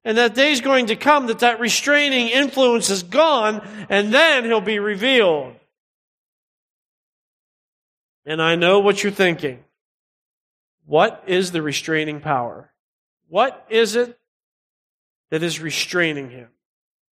and 0.05 0.19
that 0.19 0.35
day's 0.35 0.61
going 0.61 0.87
to 0.87 0.97
come 0.97 1.27
that 1.27 1.41
that 1.41 1.61
restraining 1.61 2.29
influence 2.29 2.91
is 2.91 3.03
gone, 3.03 3.67
and 3.89 4.13
then 4.13 4.45
he'll 4.45 4.61
be 4.61 4.79
revealed. 4.79 5.55
And 8.25 8.43
I 8.43 8.57
know 8.57 8.81
what 8.81 9.03
you're 9.03 9.13
thinking. 9.13 9.65
What 10.87 11.25
is 11.27 11.53
the 11.53 11.63
restraining 11.63 12.21
power? 12.21 12.71
What 13.29 13.67
is 13.69 13.97
it 13.97 14.19
that 15.31 15.43
is 15.43 15.61
restraining 15.61 16.31
him? 16.31 16.49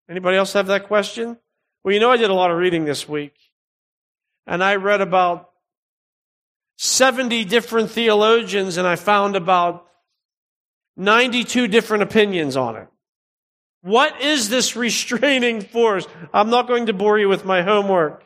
Anybody 0.08 0.36
else 0.36 0.52
have 0.52 0.66
that 0.68 0.86
question? 0.86 1.38
Well, 1.82 1.94
you 1.94 2.00
know, 2.00 2.10
I 2.10 2.16
did 2.16 2.30
a 2.30 2.34
lot 2.34 2.50
of 2.50 2.58
reading 2.58 2.84
this 2.84 3.08
week, 3.08 3.34
and 4.46 4.62
I 4.62 4.76
read 4.76 5.00
about 5.00 5.50
70 6.76 7.44
different 7.44 7.90
theologians 7.90 8.76
and 8.76 8.86
I 8.86 8.96
found 8.96 9.36
about 9.36 9.86
92 10.96 11.68
different 11.68 12.02
opinions 12.02 12.56
on 12.56 12.76
it. 12.76 12.88
What 13.82 14.20
is 14.20 14.48
this 14.48 14.76
restraining 14.76 15.60
force? 15.60 16.06
I'm 16.32 16.50
not 16.50 16.68
going 16.68 16.86
to 16.86 16.92
bore 16.92 17.18
you 17.18 17.28
with 17.28 17.44
my 17.44 17.62
homework. 17.62 18.24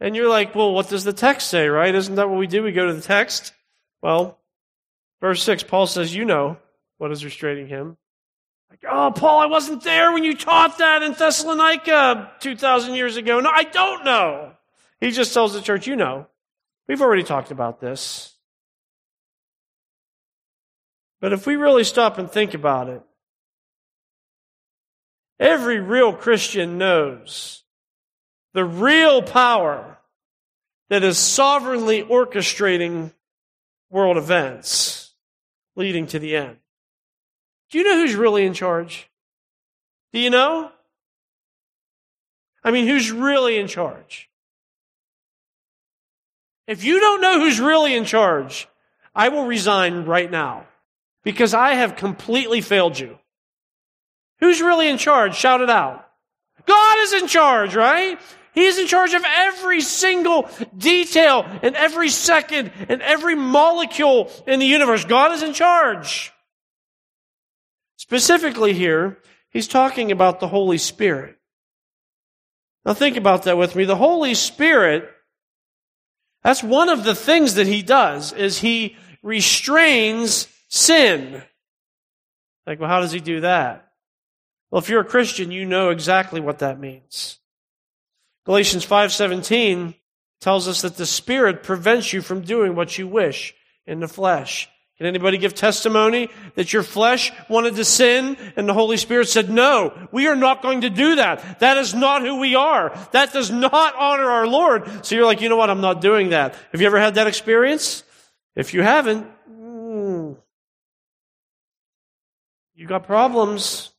And 0.00 0.14
you're 0.14 0.28
like, 0.28 0.54
well, 0.54 0.72
what 0.72 0.88
does 0.88 1.04
the 1.04 1.12
text 1.12 1.48
say, 1.48 1.68
right? 1.68 1.94
Isn't 1.94 2.16
that 2.16 2.28
what 2.28 2.38
we 2.38 2.46
do? 2.46 2.62
We 2.62 2.72
go 2.72 2.86
to 2.86 2.92
the 2.92 3.00
text. 3.00 3.52
Well, 4.02 4.38
verse 5.20 5.42
6, 5.42 5.62
Paul 5.62 5.86
says, 5.86 6.14
You 6.14 6.24
know 6.24 6.58
what 6.98 7.10
is 7.10 7.24
restraining 7.24 7.68
him. 7.68 7.96
Like, 8.70 8.80
oh, 8.90 9.12
Paul, 9.14 9.38
I 9.38 9.46
wasn't 9.46 9.82
there 9.82 10.12
when 10.12 10.24
you 10.24 10.36
taught 10.36 10.78
that 10.78 11.02
in 11.02 11.12
Thessalonica 11.12 12.32
2,000 12.40 12.94
years 12.94 13.16
ago. 13.16 13.40
No, 13.40 13.50
I 13.50 13.62
don't 13.62 14.04
know. 14.04 14.52
He 15.00 15.10
just 15.10 15.34
tells 15.34 15.52
the 15.52 15.60
church, 15.60 15.86
You 15.86 15.96
know. 15.96 16.26
We've 16.86 17.02
already 17.02 17.22
talked 17.22 17.50
about 17.50 17.80
this. 17.80 18.36
But 21.20 21.32
if 21.32 21.46
we 21.46 21.56
really 21.56 21.84
stop 21.84 22.18
and 22.18 22.30
think 22.30 22.52
about 22.52 22.90
it, 22.90 23.02
every 25.40 25.80
real 25.80 26.12
Christian 26.12 26.76
knows 26.76 27.62
the 28.52 28.64
real 28.64 29.22
power 29.22 29.98
that 30.90 31.02
is 31.02 31.18
sovereignly 31.18 32.02
orchestrating 32.02 33.12
world 33.90 34.16
events 34.16 35.14
leading 35.76 36.06
to 36.08 36.18
the 36.18 36.36
end. 36.36 36.58
Do 37.70 37.78
you 37.78 37.84
know 37.84 37.96
who's 37.96 38.14
really 38.14 38.44
in 38.44 38.52
charge? 38.52 39.08
Do 40.12 40.20
you 40.20 40.30
know? 40.30 40.70
I 42.62 42.70
mean, 42.70 42.86
who's 42.86 43.10
really 43.10 43.56
in 43.56 43.66
charge? 43.66 44.28
If 46.66 46.84
you 46.84 47.00
don't 47.00 47.20
know 47.20 47.40
who's 47.40 47.60
really 47.60 47.94
in 47.94 48.04
charge, 48.04 48.68
I 49.14 49.28
will 49.28 49.46
resign 49.46 50.04
right 50.04 50.30
now 50.30 50.66
because 51.22 51.54
I 51.54 51.74
have 51.74 51.96
completely 51.96 52.60
failed 52.60 52.98
you. 52.98 53.18
Who's 54.40 54.60
really 54.60 54.88
in 54.88 54.98
charge? 54.98 55.36
Shout 55.36 55.60
it 55.60 55.70
out. 55.70 56.06
God 56.66 56.98
is 57.00 57.12
in 57.14 57.28
charge, 57.28 57.74
right? 57.74 58.18
He's 58.54 58.78
in 58.78 58.86
charge 58.86 59.14
of 59.14 59.24
every 59.26 59.80
single 59.80 60.48
detail 60.76 61.44
and 61.62 61.74
every 61.74 62.08
second 62.08 62.72
and 62.88 63.02
every 63.02 63.34
molecule 63.34 64.30
in 64.46 64.60
the 64.60 64.66
universe. 64.66 65.04
God 65.04 65.32
is 65.32 65.42
in 65.42 65.52
charge. 65.52 66.32
Specifically 67.96 68.72
here, 68.72 69.18
he's 69.50 69.66
talking 69.66 70.12
about 70.12 70.38
the 70.38 70.48
Holy 70.48 70.78
Spirit. 70.78 71.36
Now 72.84 72.94
think 72.94 73.16
about 73.16 73.44
that 73.44 73.58
with 73.58 73.74
me. 73.74 73.84
The 73.84 73.96
Holy 73.96 74.34
Spirit, 74.34 75.10
that's 76.44 76.62
one 76.62 76.90
of 76.90 77.04
the 77.04 77.14
things 77.14 77.54
that 77.54 77.66
he 77.66 77.82
does, 77.82 78.32
is 78.32 78.58
he 78.58 78.96
restrains 79.22 80.46
sin. 80.68 81.42
Like, 82.66 82.78
well, 82.78 82.88
how 82.88 83.00
does 83.00 83.12
he 83.12 83.20
do 83.20 83.40
that? 83.40 83.90
Well, 84.70 84.82
if 84.82 84.88
you're 84.88 85.00
a 85.00 85.06
Christian, 85.06 85.50
you 85.50 85.64
know 85.64 85.90
exactly 85.90 86.40
what 86.40 86.58
that 86.58 86.78
means. 86.78 87.38
Galatians 88.44 88.84
5:17 88.84 89.94
tells 90.40 90.68
us 90.68 90.82
that 90.82 90.96
the 90.96 91.06
spirit 91.06 91.62
prevents 91.62 92.12
you 92.12 92.20
from 92.20 92.42
doing 92.42 92.74
what 92.74 92.98
you 92.98 93.08
wish 93.08 93.54
in 93.86 94.00
the 94.00 94.08
flesh. 94.08 94.68
Can 94.98 95.06
anybody 95.06 95.38
give 95.38 95.54
testimony 95.54 96.28
that 96.54 96.72
your 96.72 96.84
flesh 96.84 97.32
wanted 97.48 97.74
to 97.76 97.84
sin 97.84 98.36
and 98.56 98.68
the 98.68 98.72
Holy 98.72 98.96
Spirit 98.96 99.28
said, 99.28 99.50
no, 99.50 99.92
we 100.12 100.28
are 100.28 100.36
not 100.36 100.62
going 100.62 100.82
to 100.82 100.90
do 100.90 101.16
that. 101.16 101.58
That 101.58 101.78
is 101.78 101.94
not 101.94 102.22
who 102.22 102.38
we 102.38 102.54
are. 102.54 102.96
That 103.10 103.32
does 103.32 103.50
not 103.50 103.96
honor 103.96 104.30
our 104.30 104.46
Lord. 104.46 105.04
So 105.04 105.16
you're 105.16 105.26
like, 105.26 105.40
you 105.40 105.48
know 105.48 105.56
what? 105.56 105.68
I'm 105.68 105.80
not 105.80 106.00
doing 106.00 106.30
that. 106.30 106.54
Have 106.70 106.80
you 106.80 106.86
ever 106.86 107.00
had 107.00 107.16
that 107.16 107.26
experience? 107.26 108.04
If 108.54 108.72
you 108.72 108.82
haven't, 108.82 109.26
mm, 109.50 110.36
you 112.76 112.86
got 112.86 113.04
problems. 113.04 113.90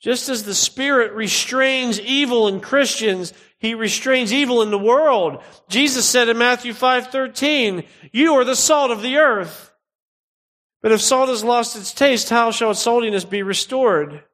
Just 0.00 0.28
as 0.28 0.44
the 0.44 0.54
Spirit 0.54 1.12
restrains 1.12 1.98
evil 1.98 2.48
in 2.48 2.60
Christians, 2.60 3.32
He 3.60 3.74
restrains 3.74 4.32
evil 4.32 4.62
in 4.62 4.70
the 4.70 4.78
world. 4.78 5.42
Jesus 5.68 6.08
said 6.08 6.28
in 6.28 6.38
Matthew 6.38 6.72
5:13, 6.72 7.84
"You 8.10 8.34
are 8.34 8.44
the 8.44 8.56
salt 8.56 8.90
of 8.90 9.02
the 9.02 9.18
earth. 9.18 9.70
But 10.82 10.92
if 10.92 11.02
salt 11.02 11.28
has 11.28 11.44
lost 11.44 11.76
its 11.76 11.92
taste, 11.92 12.30
how 12.30 12.50
shall 12.50 12.70
its 12.70 12.82
saltiness 12.82 13.28
be 13.28 13.42
restored?" 13.42 14.24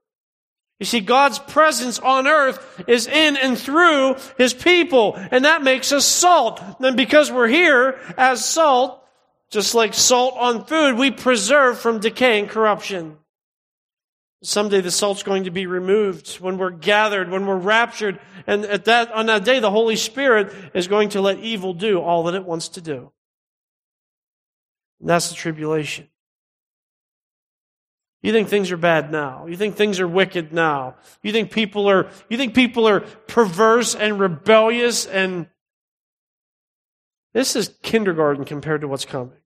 You 0.79 0.87
see, 0.87 1.01
God's 1.01 1.41
presence 1.41 1.99
on 1.99 2.29
earth 2.29 2.85
is 2.87 3.09
in 3.09 3.37
and 3.37 3.59
through 3.59 4.17
His 4.39 4.55
people, 4.55 5.19
and 5.31 5.45
that 5.45 5.63
makes 5.63 5.91
us 5.91 6.07
salt. 6.07 6.61
And 6.81 6.97
because 6.97 7.33
we're 7.33 7.49
here 7.49 7.99
as 8.17 8.45
salt, 8.45 9.03
just 9.51 9.75
like 9.75 9.95
salt 9.95 10.37
on 10.37 10.67
food, 10.67 10.97
we 10.97 11.11
preserve 11.11 11.81
from 11.81 11.99
decay 11.99 12.39
and 12.39 12.49
corruption. 12.49 13.19
Someday 14.43 14.81
the 14.81 14.91
salt's 14.91 15.23
going 15.23 15.45
to 15.45 15.51
be 15.51 15.67
removed 15.67 16.37
when 16.37 16.59
we're 16.59 16.71
gathered, 16.71 17.31
when 17.31 17.47
we're 17.47 17.57
raptured. 17.57 18.21
And 18.47 18.65
at 18.65 18.85
that, 18.85 19.11
on 19.13 19.27
that 19.27 19.45
day, 19.45 19.61
the 19.61 19.71
Holy 19.71 19.97
Spirit 19.97 20.53
is 20.75 20.89
going 20.89 21.11
to 21.11 21.21
let 21.21 21.39
evil 21.41 21.73
do 21.73 22.01
all 22.01 22.25
that 22.25 22.35
it 22.35 22.45
wants 22.45 22.69
to 22.71 22.81
do. 22.81 23.13
And 25.01 25.09
that's 25.09 25.31
the 25.31 25.35
tribulation. 25.35 26.09
You 28.23 28.33
think 28.33 28.49
things 28.49 28.73
are 28.73 28.77
bad 28.77 29.13
now. 29.13 29.47
You 29.47 29.57
think 29.57 29.77
things 29.77 30.01
are 30.01 30.09
wicked 30.09 30.53
now. 30.53 30.97
You 31.23 31.33
think 31.33 31.51
people 31.51 31.89
are, 31.89 32.09
you 32.29 32.37
think 32.37 32.55
people 32.55 32.89
are 32.89 33.01
perverse 33.01 33.95
and 33.95 34.19
rebellious 34.19 35.07
and 35.07 35.47
this 37.37 37.55
is 37.55 37.71
kindergarten 37.83 38.47
compared 38.47 38.81
to 38.81 38.89
what's 38.89 39.05
coming. 39.05 39.37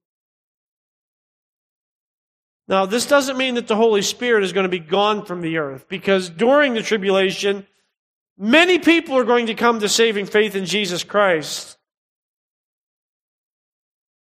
Now, 2.70 2.87
this 2.87 3.04
doesn't 3.04 3.37
mean 3.37 3.56
that 3.56 3.66
the 3.66 3.74
Holy 3.74 4.00
Spirit 4.00 4.44
is 4.44 4.52
going 4.52 4.62
to 4.62 4.68
be 4.68 4.78
gone 4.78 5.24
from 5.24 5.40
the 5.40 5.59
earth 5.59 5.88
because 5.88 6.30
during 6.30 6.74
the 6.74 6.83
tribulation, 6.83 7.66
many 8.38 8.78
people 8.78 9.18
are 9.18 9.24
going 9.24 9.46
to 9.46 9.54
come 9.54 9.80
to 9.80 9.88
saving 9.88 10.26
faith 10.26 10.54
in 10.54 10.66
Jesus 10.66 11.02
Christ. 11.02 11.76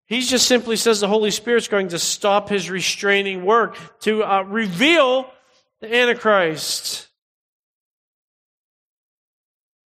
He 0.06 0.20
just 0.20 0.46
simply 0.46 0.76
says 0.76 1.00
the 1.00 1.08
Holy 1.08 1.32
Spirit's 1.32 1.66
going 1.66 1.88
to 1.88 1.98
stop 1.98 2.48
his 2.48 2.70
restraining 2.70 3.44
work 3.44 3.76
to 4.02 4.22
uh, 4.22 4.42
reveal 4.42 5.28
the 5.80 5.92
Antichrist. 5.92 7.08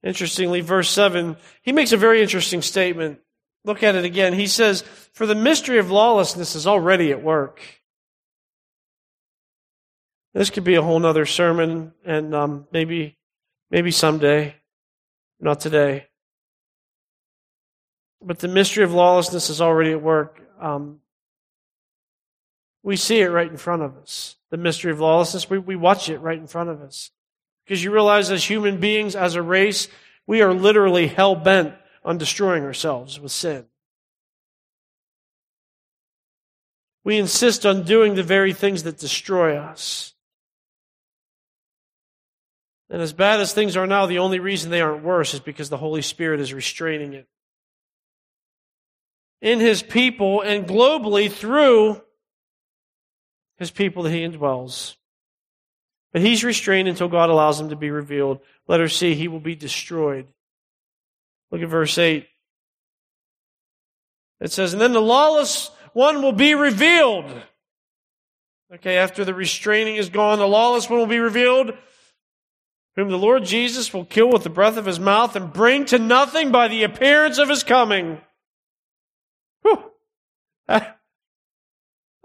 Interestingly, 0.01 0.61
verse 0.61 0.89
7, 0.89 1.35
he 1.61 1.73
makes 1.73 1.91
a 1.91 1.97
very 1.97 2.21
interesting 2.21 2.61
statement. 2.61 3.19
Look 3.65 3.83
at 3.83 3.95
it 3.95 4.05
again. 4.05 4.31
He 4.31 4.47
says, 4.47 4.81
For 5.11 5.25
the 5.25 5.35
mystery 5.35 5.77
of 5.77 5.91
lawlessness 5.91 6.55
is 6.55 6.65
already 6.65 7.11
at 7.11 7.21
work. 7.21 7.59
This 10.35 10.49
could 10.49 10.65
be 10.65 10.75
a 10.75 10.81
whole 10.81 10.99
nother 10.99 11.25
sermon, 11.25 11.93
and 12.03 12.35
um, 12.35 12.67
maybe, 12.73 13.17
maybe 13.71 13.89
someday, 13.89 14.53
not 15.39 15.61
today. 15.61 16.07
But 18.21 18.39
the 18.39 18.49
mystery 18.49 18.83
of 18.83 18.93
lawlessness 18.93 19.49
is 19.49 19.61
already 19.61 19.91
at 19.91 20.01
work. 20.01 20.41
Um, 20.59 20.99
we 22.83 22.97
see 22.97 23.21
it 23.21 23.29
right 23.29 23.49
in 23.49 23.55
front 23.55 23.81
of 23.81 23.95
us. 23.95 24.35
The 24.51 24.57
mystery 24.57 24.91
of 24.91 24.99
lawlessness, 24.99 25.49
we, 25.49 25.57
we 25.57 25.77
watch 25.77 26.09
it 26.09 26.19
right 26.19 26.37
in 26.37 26.47
front 26.47 26.69
of 26.69 26.81
us. 26.81 27.11
Because 27.63 27.81
you 27.81 27.93
realize 27.93 28.29
as 28.29 28.43
human 28.43 28.77
beings, 28.77 29.15
as 29.15 29.35
a 29.35 29.41
race, 29.41 29.87
we 30.27 30.41
are 30.41 30.53
literally 30.53 31.07
hell 31.07 31.35
bent 31.35 31.75
on 32.03 32.17
destroying 32.17 32.65
ourselves 32.65 33.21
with 33.21 33.31
sin. 33.31 33.67
We 37.05 37.17
insist 37.17 37.65
on 37.65 37.83
doing 37.83 38.15
the 38.15 38.23
very 38.23 38.51
things 38.51 38.83
that 38.83 38.97
destroy 38.97 39.55
us. 39.55 40.11
And 42.89 43.01
as 43.01 43.13
bad 43.13 43.39
as 43.39 43.53
things 43.53 43.75
are 43.75 43.87
now, 43.87 44.05
the 44.05 44.19
only 44.19 44.39
reason 44.39 44.69
they 44.69 44.81
aren't 44.81 45.03
worse 45.03 45.33
is 45.33 45.39
because 45.39 45.69
the 45.69 45.77
Holy 45.77 46.01
Spirit 46.01 46.39
is 46.39 46.53
restraining 46.53 47.13
it. 47.13 47.27
In 49.41 49.59
His 49.59 49.81
people 49.81 50.41
and 50.41 50.67
globally 50.67 51.31
through 51.31 52.01
His 53.57 53.71
people 53.71 54.03
that 54.03 54.11
He 54.11 54.25
indwells. 54.25 54.95
But 56.13 56.21
He's 56.21 56.43
restrained 56.43 56.87
until 56.87 57.07
God 57.07 57.29
allows 57.29 57.59
Him 57.59 57.69
to 57.69 57.75
be 57.75 57.89
revealed. 57.89 58.39
Let 58.67 58.79
her 58.79 58.89
see, 58.89 59.15
He 59.15 59.27
will 59.27 59.39
be 59.39 59.55
destroyed. 59.55 60.27
Look 61.51 61.61
at 61.61 61.69
verse 61.69 61.97
8. 61.97 62.27
It 64.41 64.51
says, 64.51 64.73
And 64.73 64.81
then 64.81 64.93
the 64.93 65.01
lawless 65.01 65.71
one 65.93 66.21
will 66.21 66.33
be 66.33 66.53
revealed. 66.53 67.31
Okay, 68.73 68.97
after 68.97 69.25
the 69.25 69.33
restraining 69.33 69.95
is 69.95 70.09
gone, 70.09 70.39
the 70.39 70.47
lawless 70.47 70.89
one 70.89 70.99
will 70.99 71.07
be 71.07 71.19
revealed 71.19 71.73
whom 72.95 73.09
the 73.09 73.17
Lord 73.17 73.45
Jesus 73.45 73.93
will 73.93 74.05
kill 74.05 74.29
with 74.29 74.43
the 74.43 74.49
breath 74.49 74.77
of 74.77 74.85
his 74.85 74.99
mouth 74.99 75.35
and 75.35 75.51
bring 75.51 75.85
to 75.85 75.99
nothing 75.99 76.51
by 76.51 76.67
the 76.67 76.83
appearance 76.83 77.37
of 77.37 77.49
his 77.49 77.63
coming. 77.63 78.21
Whew. 79.61 79.91
I, 80.67 80.93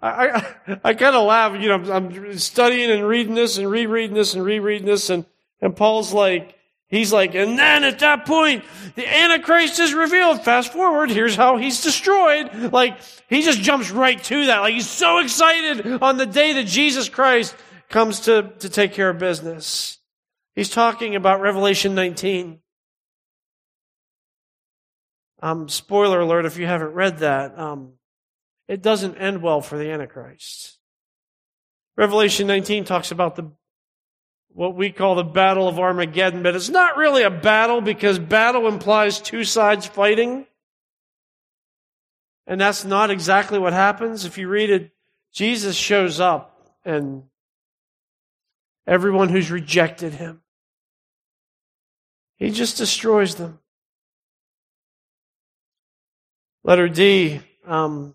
I, 0.01 0.57
I 0.83 0.95
kind 0.95 1.17
of 1.17 1.27
laugh, 1.27 1.61
you 1.61 1.69
know, 1.69 1.93
I'm 1.93 2.39
studying 2.39 2.91
and 2.91 3.07
reading 3.07 3.35
this 3.35 3.59
and 3.59 3.71
rereading 3.71 4.15
this 4.15 4.35
and 4.35 4.45
rereading 4.45 4.87
this 4.87 5.11
and, 5.11 5.27
and 5.61 5.77
Paul's 5.77 6.13
like, 6.13 6.57
He's 6.91 7.13
like, 7.13 7.37
and 7.37 7.57
then 7.57 7.85
at 7.85 8.01
that 8.01 8.27
point, 8.27 8.65
the 8.97 9.07
Antichrist 9.07 9.79
is 9.79 9.95
revealed. 9.95 10.43
Fast 10.43 10.73
forward, 10.73 11.09
here's 11.09 11.37
how 11.37 11.57
he's 11.57 11.83
destroyed. 11.83 12.73
Like, 12.73 12.99
he 13.29 13.43
just 13.43 13.61
jumps 13.61 13.93
right 13.93 14.21
to 14.25 14.47
that. 14.47 14.59
Like, 14.59 14.75
he's 14.75 14.91
so 14.91 15.19
excited 15.19 16.03
on 16.03 16.17
the 16.17 16.27
day 16.27 16.55
that 16.55 16.67
Jesus 16.67 17.09
Christ 17.09 17.55
comes 17.89 18.21
to, 18.21 18.51
to 18.59 18.69
take 18.69 18.93
care 18.93 19.09
of 19.09 19.19
business. 19.19 20.00
He's 20.55 20.71
talking 20.71 21.17
about 21.17 21.41
Revelation 21.41 21.95
19. 21.95 22.61
Um, 25.43 25.69
spoiler 25.69 26.21
alert 26.21 26.45
if 26.45 26.59
you 26.59 26.67
haven't 26.67 26.93
read 26.93 27.19
that. 27.19 27.59
Um, 27.59 27.93
it 28.69 28.83
doesn't 28.83 29.17
end 29.17 29.43
well 29.43 29.61
for 29.61 29.79
the 29.79 29.91
Antichrist. 29.91 30.79
Revelation 31.97 32.47
19 32.47 32.85
talks 32.85 33.11
about 33.11 33.37
the 33.37 33.51
what 34.53 34.75
we 34.75 34.91
call 34.91 35.15
the 35.15 35.23
Battle 35.23 35.69
of 35.69 35.79
Armageddon, 35.79 36.43
but 36.43 36.57
it's 36.57 36.69
not 36.69 36.97
really 36.97 37.23
a 37.23 37.31
battle 37.31 37.81
because 37.81 38.19
battle 38.19 38.67
implies 38.67 39.21
two 39.21 39.45
sides 39.45 39.87
fighting. 39.87 40.47
And 42.47 42.61
that's 42.61 42.85
not 42.85 43.11
exactly 43.11 43.61
what 43.61 43.73
happens. 43.73 44.25
If 44.25 44.39
you 44.39 44.49
read 44.49 44.71
it, 44.71 44.91
Jesus 45.33 45.77
shows 45.77 46.19
up 46.19 46.75
and 46.85 47.23
everyone 48.87 49.29
who's 49.29 49.51
rejected 49.51 50.15
him, 50.15 50.43
he 52.37 52.51
just 52.51 52.79
destroys 52.79 53.35
them. 53.35 53.59
Letter 56.65 56.89
D, 56.89 57.41
um, 57.67 58.15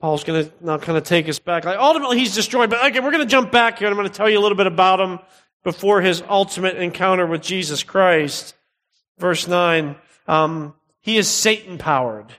Paul's 0.00 0.24
going 0.24 0.44
to 0.44 0.52
now 0.60 0.78
kind 0.78 0.98
of 0.98 1.04
take 1.04 1.28
us 1.28 1.38
back. 1.38 1.64
Like 1.64 1.78
ultimately, 1.78 2.18
he's 2.18 2.34
destroyed, 2.34 2.70
but 2.70 2.84
okay, 2.86 3.00
we're 3.00 3.10
going 3.10 3.24
to 3.24 3.30
jump 3.30 3.50
back 3.50 3.78
here, 3.78 3.88
and 3.88 3.92
I'm 3.92 3.98
going 3.98 4.10
to 4.10 4.14
tell 4.14 4.28
you 4.28 4.38
a 4.38 4.40
little 4.40 4.56
bit 4.56 4.66
about 4.66 5.00
him 5.00 5.18
before 5.64 6.00
his 6.00 6.22
ultimate 6.28 6.76
encounter 6.76 7.26
with 7.26 7.42
Jesus 7.42 7.82
Christ. 7.82 8.54
Verse 9.18 9.48
nine, 9.48 9.96
um, 10.28 10.74
he 11.00 11.16
is 11.16 11.28
Satan 11.28 11.78
powered. 11.78 12.32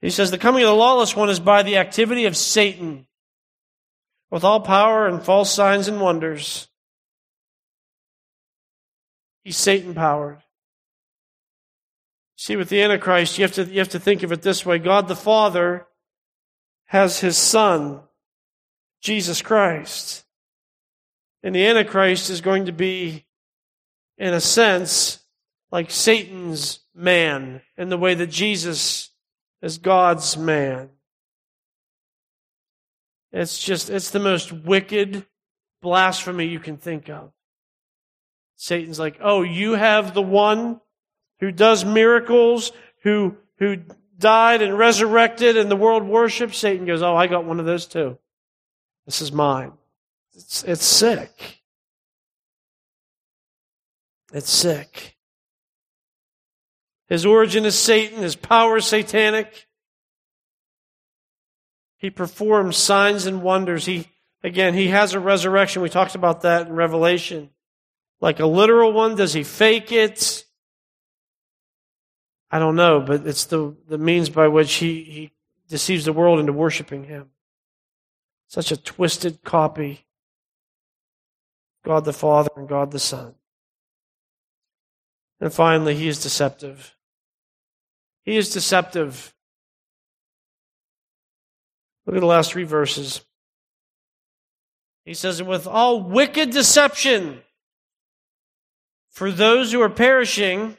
He 0.00 0.08
says 0.08 0.30
the 0.30 0.38
coming 0.38 0.62
of 0.62 0.68
the 0.68 0.74
lawless 0.74 1.14
one 1.14 1.28
is 1.28 1.40
by 1.40 1.62
the 1.62 1.76
activity 1.76 2.24
of 2.24 2.36
Satan, 2.36 3.06
with 4.30 4.44
all 4.44 4.60
power 4.60 5.06
and 5.06 5.22
false 5.22 5.52
signs 5.52 5.88
and 5.88 6.00
wonders. 6.00 6.68
He's 9.42 9.56
Satan 9.56 9.94
powered. 9.94 10.42
See, 12.36 12.56
with 12.56 12.68
the 12.68 12.82
Antichrist, 12.82 13.38
you 13.38 13.44
have 13.44 13.52
to, 13.52 13.64
you 13.64 13.78
have 13.80 13.90
to 13.90 13.98
think 13.98 14.22
of 14.22 14.32
it 14.32 14.42
this 14.42 14.64
way. 14.64 14.78
God 14.78 15.08
the 15.08 15.16
Father 15.16 15.86
has 16.86 17.20
his 17.20 17.36
son, 17.36 18.00
Jesus 19.02 19.42
Christ. 19.42 20.24
And 21.42 21.54
the 21.54 21.66
Antichrist 21.66 22.30
is 22.30 22.40
going 22.40 22.66
to 22.66 22.72
be, 22.72 23.26
in 24.18 24.32
a 24.34 24.40
sense, 24.40 25.20
like 25.70 25.90
Satan's 25.90 26.80
man 26.94 27.62
in 27.76 27.88
the 27.88 27.98
way 27.98 28.14
that 28.14 28.30
Jesus 28.30 29.10
is 29.62 29.78
God's 29.78 30.36
man. 30.36 30.90
It's 33.32 33.58
just, 33.58 33.90
it's 33.90 34.10
the 34.10 34.18
most 34.18 34.52
wicked 34.52 35.26
blasphemy 35.82 36.46
you 36.46 36.58
can 36.58 36.76
think 36.76 37.08
of. 37.08 37.32
Satan's 38.56 38.98
like, 38.98 39.18
oh, 39.20 39.42
you 39.42 39.72
have 39.72 40.14
the 40.14 40.22
one 40.22 40.80
who 41.38 41.50
does 41.50 41.84
miracles, 41.84 42.72
who, 43.02 43.36
who 43.58 43.78
died 44.20 44.62
and 44.62 44.78
resurrected 44.78 45.56
and 45.56 45.70
the 45.70 45.76
world 45.76 46.04
worships, 46.04 46.58
Satan 46.58 46.86
goes, 46.86 47.02
Oh, 47.02 47.16
I 47.16 47.26
got 47.26 47.44
one 47.44 47.58
of 47.58 47.66
those 47.66 47.86
too. 47.86 48.18
This 49.06 49.20
is 49.20 49.32
mine. 49.32 49.72
It's, 50.34 50.62
it's 50.62 50.84
sick. 50.84 51.62
It's 54.32 54.50
sick. 54.50 55.16
His 57.08 57.26
origin 57.26 57.64
is 57.64 57.76
Satan, 57.76 58.22
his 58.22 58.36
power 58.36 58.76
is 58.76 58.86
satanic. 58.86 59.66
He 62.00 62.08
performs 62.08 62.78
signs 62.78 63.26
and 63.26 63.42
wonders. 63.42 63.84
He, 63.84 64.08
again, 64.42 64.72
he 64.72 64.88
has 64.88 65.12
a 65.12 65.20
resurrection. 65.20 65.82
We 65.82 65.90
talked 65.90 66.14
about 66.14 66.40
that 66.40 66.66
in 66.66 66.72
Revelation. 66.72 67.50
Like 68.22 68.40
a 68.40 68.46
literal 68.46 68.92
one, 68.92 69.16
does 69.16 69.34
he 69.34 69.44
fake 69.44 69.92
it? 69.92 70.44
I 72.50 72.58
don't 72.58 72.74
know, 72.74 73.00
but 73.00 73.26
it's 73.26 73.44
the, 73.44 73.76
the 73.86 73.98
means 73.98 74.30
by 74.30 74.48
which 74.48 74.72
he, 74.74 75.04
he 75.04 75.32
deceives 75.68 76.06
the 76.06 76.14
world 76.14 76.40
into 76.40 76.54
worshiping 76.54 77.04
him. 77.04 77.28
Such 78.48 78.72
a 78.72 78.78
twisted 78.78 79.44
copy. 79.44 80.06
God 81.84 82.06
the 82.06 82.14
Father 82.14 82.50
and 82.56 82.66
God 82.66 82.92
the 82.92 82.98
Son. 82.98 83.34
And 85.38 85.52
finally, 85.52 85.94
he 85.94 86.08
is 86.08 86.22
deceptive. 86.22 86.96
He 88.24 88.38
is 88.38 88.50
deceptive. 88.50 89.34
Look 92.06 92.16
at 92.16 92.20
the 92.20 92.26
last 92.26 92.52
three 92.52 92.64
verses. 92.64 93.24
He 95.04 95.14
says, 95.14 95.40
And 95.40 95.48
with 95.48 95.66
all 95.66 96.02
wicked 96.02 96.50
deception 96.50 97.42
for 99.10 99.30
those 99.30 99.72
who 99.72 99.80
are 99.80 99.90
perishing, 99.90 100.76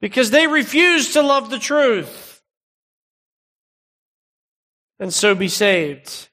because 0.00 0.30
they 0.30 0.46
refuse 0.46 1.12
to 1.12 1.22
love 1.22 1.50
the 1.50 1.58
truth 1.58 2.30
and 5.00 5.12
so 5.12 5.34
be 5.34 5.48
saved. 5.48 6.28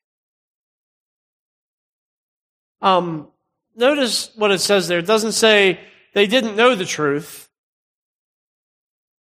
Um, 2.81 3.29
notice 3.75 4.31
what 4.36 4.51
it 4.51 4.60
says 4.60 4.88
there. 4.88 4.99
It 4.99 5.07
doesn't 5.07 5.31
say 5.31 5.79
they 6.13 6.27
didn't 6.27 6.55
know 6.55 6.75
the 6.75 6.86
truth. 6.86 7.49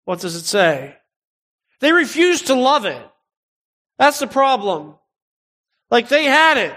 What 0.05 0.21
does 0.21 0.37
it 0.37 0.45
say? 0.45 0.97
They 1.81 1.93
refused 1.93 2.47
to 2.47 2.55
love 2.55 2.87
it. 2.87 3.05
That's 3.99 4.19
the 4.19 4.27
problem. 4.27 4.95
Like 5.91 6.09
they 6.09 6.25
had 6.25 6.59
it. 6.59 6.75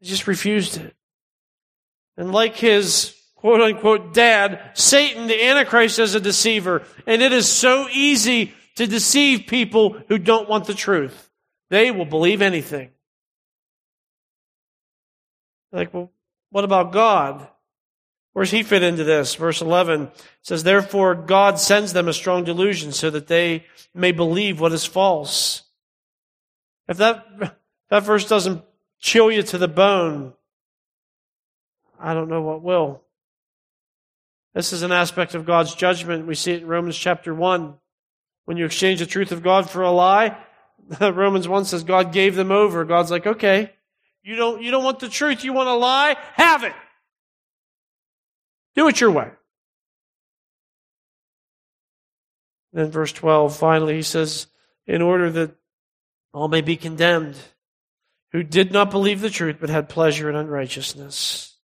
They 0.00 0.08
just 0.08 0.26
refused 0.26 0.76
it. 0.76 0.94
And 2.16 2.32
like 2.32 2.56
his 2.56 3.14
quote 3.36 3.60
unquote 3.60 4.12
dad, 4.14 4.72
Satan, 4.74 5.26
the 5.26 5.44
Antichrist, 5.44 5.98
as 5.98 6.14
a 6.14 6.20
deceiver. 6.20 6.82
And 7.06 7.22
it 7.22 7.32
is 7.32 7.48
so 7.48 7.88
easy 7.90 8.52
to 8.76 8.86
deceive 8.86 9.46
people 9.46 9.96
who 10.08 10.18
don't 10.18 10.48
want 10.48 10.66
the 10.66 10.74
truth. 10.74 11.30
They 11.70 11.90
will 11.90 12.04
believe 12.04 12.42
anything. 12.42 12.90
Like, 15.72 15.92
well, 15.92 16.10
what 16.50 16.64
about 16.64 16.92
God? 16.92 17.48
Where's 18.38 18.52
he 18.52 18.62
fit 18.62 18.84
into 18.84 19.02
this? 19.02 19.34
Verse 19.34 19.60
11 19.60 20.12
says, 20.42 20.62
Therefore 20.62 21.16
God 21.16 21.58
sends 21.58 21.92
them 21.92 22.06
a 22.06 22.12
strong 22.12 22.44
delusion 22.44 22.92
so 22.92 23.10
that 23.10 23.26
they 23.26 23.64
may 23.92 24.12
believe 24.12 24.60
what 24.60 24.70
is 24.70 24.84
false. 24.84 25.64
If 26.86 26.98
that, 26.98 27.26
that 27.90 28.04
verse 28.04 28.28
doesn't 28.28 28.62
chill 29.00 29.32
you 29.32 29.42
to 29.42 29.58
the 29.58 29.66
bone, 29.66 30.34
I 31.98 32.14
don't 32.14 32.28
know 32.28 32.40
what 32.40 32.62
will. 32.62 33.02
This 34.54 34.72
is 34.72 34.82
an 34.82 34.92
aspect 34.92 35.34
of 35.34 35.44
God's 35.44 35.74
judgment. 35.74 36.28
We 36.28 36.36
see 36.36 36.52
it 36.52 36.62
in 36.62 36.68
Romans 36.68 36.96
chapter 36.96 37.34
1. 37.34 37.74
When 38.44 38.56
you 38.56 38.66
exchange 38.66 39.00
the 39.00 39.06
truth 39.06 39.32
of 39.32 39.42
God 39.42 39.68
for 39.68 39.82
a 39.82 39.90
lie, 39.90 40.38
Romans 41.00 41.48
1 41.48 41.64
says 41.64 41.82
God 41.82 42.12
gave 42.12 42.36
them 42.36 42.52
over. 42.52 42.84
God's 42.84 43.10
like, 43.10 43.26
okay, 43.26 43.72
you 44.22 44.36
don't, 44.36 44.62
you 44.62 44.70
don't 44.70 44.84
want 44.84 45.00
the 45.00 45.08
truth, 45.08 45.42
you 45.42 45.52
want 45.52 45.68
a 45.68 45.74
lie? 45.74 46.16
Have 46.34 46.62
it. 46.62 46.74
Do 48.78 48.86
it 48.86 49.00
your 49.00 49.10
way. 49.10 49.28
Then 52.72 52.92
verse 52.92 53.12
12, 53.12 53.56
finally, 53.56 53.96
he 53.96 54.02
says, 54.02 54.46
in 54.86 55.02
order 55.02 55.28
that 55.32 55.56
all 56.32 56.46
may 56.46 56.60
be 56.60 56.76
condemned, 56.76 57.34
who 58.30 58.44
did 58.44 58.70
not 58.70 58.92
believe 58.92 59.20
the 59.20 59.30
truth, 59.30 59.56
but 59.60 59.68
had 59.68 59.88
pleasure 59.88 60.30
in 60.30 60.36
unrighteousness. 60.36 61.56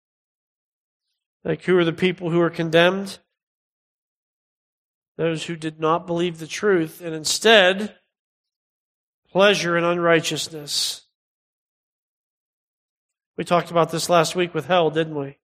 Like, 1.43 1.61
who 1.61 1.77
are 1.77 1.85
the 1.85 1.93
people 1.93 2.31
who 2.31 2.41
are 2.41 2.49
condemned? 2.49 3.19
Those 5.15 5.43
who 5.43 5.55
did 5.55 5.79
not 5.79 6.07
believe 6.07 6.39
the 6.39 6.47
truth 6.47 6.99
and 6.99 7.13
instead 7.13 7.95
pleasure 9.29 9.77
in 9.77 9.83
unrighteousness. 9.83 11.05
We 13.37 13.43
talked 13.43 13.69
about 13.69 13.91
this 13.91 14.09
last 14.09 14.35
week 14.35 14.55
with 14.55 14.65
hell, 14.65 14.89
didn't 14.89 15.13
we? 15.13 15.37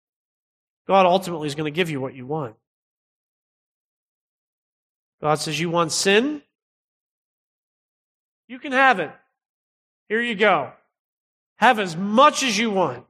God 0.89 1.05
ultimately 1.05 1.45
is 1.45 1.53
going 1.53 1.71
to 1.71 1.75
give 1.75 1.91
you 1.91 2.01
what 2.01 2.15
you 2.15 2.25
want. 2.25 2.55
God 5.21 5.35
says, 5.35 5.59
You 5.59 5.69
want 5.69 5.91
sin? 5.91 6.41
You 8.47 8.57
can 8.57 8.71
have 8.71 8.99
it. 8.99 9.11
Here 10.07 10.19
you 10.19 10.33
go. 10.33 10.71
Have 11.57 11.77
as 11.77 11.95
much 11.95 12.41
as 12.41 12.57
you 12.57 12.71
want. 12.71 13.05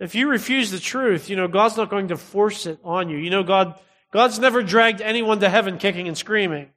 If 0.00 0.16
you 0.16 0.28
refuse 0.28 0.72
the 0.72 0.80
truth, 0.80 1.30
you 1.30 1.36
know, 1.36 1.46
God's 1.46 1.76
not 1.76 1.90
going 1.90 2.08
to 2.08 2.16
force 2.16 2.66
it 2.66 2.80
on 2.82 3.08
you. 3.08 3.16
You 3.16 3.30
know, 3.30 3.44
God, 3.44 3.78
God's 4.10 4.40
never 4.40 4.64
dragged 4.64 5.00
anyone 5.00 5.38
to 5.40 5.48
heaven 5.48 5.78
kicking 5.78 6.08
and 6.08 6.18
screaming. 6.18 6.70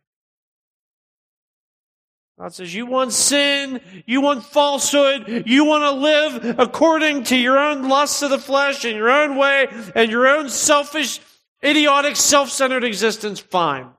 God 2.39 2.53
says, 2.53 2.73
you 2.73 2.87
want 2.87 3.13
sin, 3.13 3.79
you 4.05 4.19
want 4.19 4.43
falsehood, 4.43 5.43
you 5.45 5.65
want 5.65 5.83
to 5.83 5.91
live 5.91 6.59
according 6.59 7.25
to 7.25 7.37
your 7.37 7.59
own 7.59 7.87
lusts 7.87 8.23
of 8.23 8.31
the 8.31 8.39
flesh 8.39 8.85
and 8.85 8.97
your 8.97 9.11
own 9.11 9.37
way 9.37 9.67
and 9.95 10.09
your 10.09 10.27
own 10.27 10.49
selfish, 10.49 11.19
idiotic, 11.63 12.15
self-centered 12.15 12.83
existence, 12.83 13.39
fine. 13.39 13.91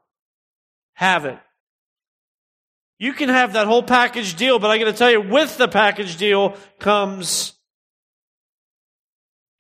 Have 0.95 1.24
it. 1.26 1.39
You 2.99 3.12
can 3.12 3.28
have 3.28 3.53
that 3.53 3.66
whole 3.66 3.82
package 3.82 4.35
deal, 4.35 4.59
but 4.59 4.70
I 4.70 4.78
got 4.78 4.87
to 4.87 4.93
tell 4.93 5.11
you, 5.11 5.20
with 5.20 5.57
the 5.57 5.68
package 5.68 6.16
deal 6.16 6.57
comes 6.78 7.53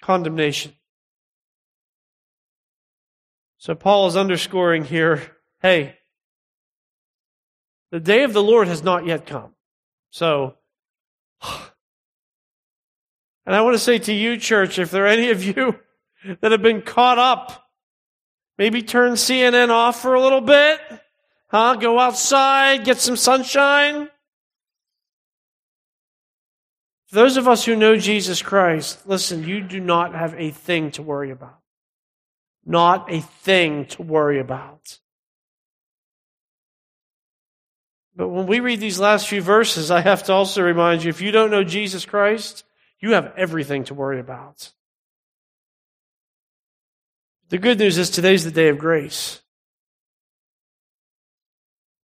condemnation. 0.02 0.72
So 3.58 3.74
Paul 3.74 4.08
is 4.08 4.16
underscoring 4.16 4.84
here, 4.84 5.22
hey, 5.62 5.96
the 7.94 8.00
day 8.00 8.24
of 8.24 8.32
the 8.32 8.42
Lord 8.42 8.66
has 8.66 8.82
not 8.82 9.06
yet 9.06 9.24
come. 9.24 9.54
So, 10.10 10.56
and 13.46 13.54
I 13.54 13.60
want 13.60 13.74
to 13.74 13.78
say 13.78 13.98
to 14.00 14.12
you, 14.12 14.36
church, 14.36 14.80
if 14.80 14.90
there 14.90 15.04
are 15.04 15.06
any 15.06 15.30
of 15.30 15.44
you 15.44 15.78
that 16.40 16.50
have 16.50 16.60
been 16.60 16.82
caught 16.82 17.18
up, 17.18 17.68
maybe 18.58 18.82
turn 18.82 19.12
CNN 19.12 19.68
off 19.68 20.02
for 20.02 20.14
a 20.14 20.20
little 20.20 20.40
bit, 20.40 20.80
huh? 21.52 21.76
Go 21.76 22.00
outside, 22.00 22.82
get 22.84 22.98
some 22.98 23.14
sunshine. 23.14 24.10
For 27.06 27.14
those 27.14 27.36
of 27.36 27.46
us 27.46 27.64
who 27.64 27.76
know 27.76 27.96
Jesus 27.96 28.42
Christ, 28.42 29.06
listen, 29.06 29.46
you 29.46 29.60
do 29.60 29.78
not 29.78 30.16
have 30.16 30.34
a 30.36 30.50
thing 30.50 30.90
to 30.92 31.02
worry 31.02 31.30
about. 31.30 31.60
Not 32.66 33.12
a 33.12 33.20
thing 33.20 33.84
to 33.86 34.02
worry 34.02 34.40
about. 34.40 34.98
But 38.16 38.28
when 38.28 38.46
we 38.46 38.60
read 38.60 38.80
these 38.80 39.00
last 39.00 39.26
few 39.26 39.42
verses, 39.42 39.90
I 39.90 40.00
have 40.00 40.22
to 40.24 40.32
also 40.32 40.62
remind 40.62 41.02
you 41.02 41.10
if 41.10 41.20
you 41.20 41.32
don't 41.32 41.50
know 41.50 41.64
Jesus 41.64 42.04
Christ, 42.04 42.64
you 43.00 43.12
have 43.12 43.32
everything 43.36 43.84
to 43.84 43.94
worry 43.94 44.20
about. 44.20 44.72
The 47.48 47.58
good 47.58 47.78
news 47.78 47.98
is 47.98 48.10
today's 48.10 48.44
the 48.44 48.50
day 48.50 48.68
of 48.68 48.78
grace. 48.78 49.42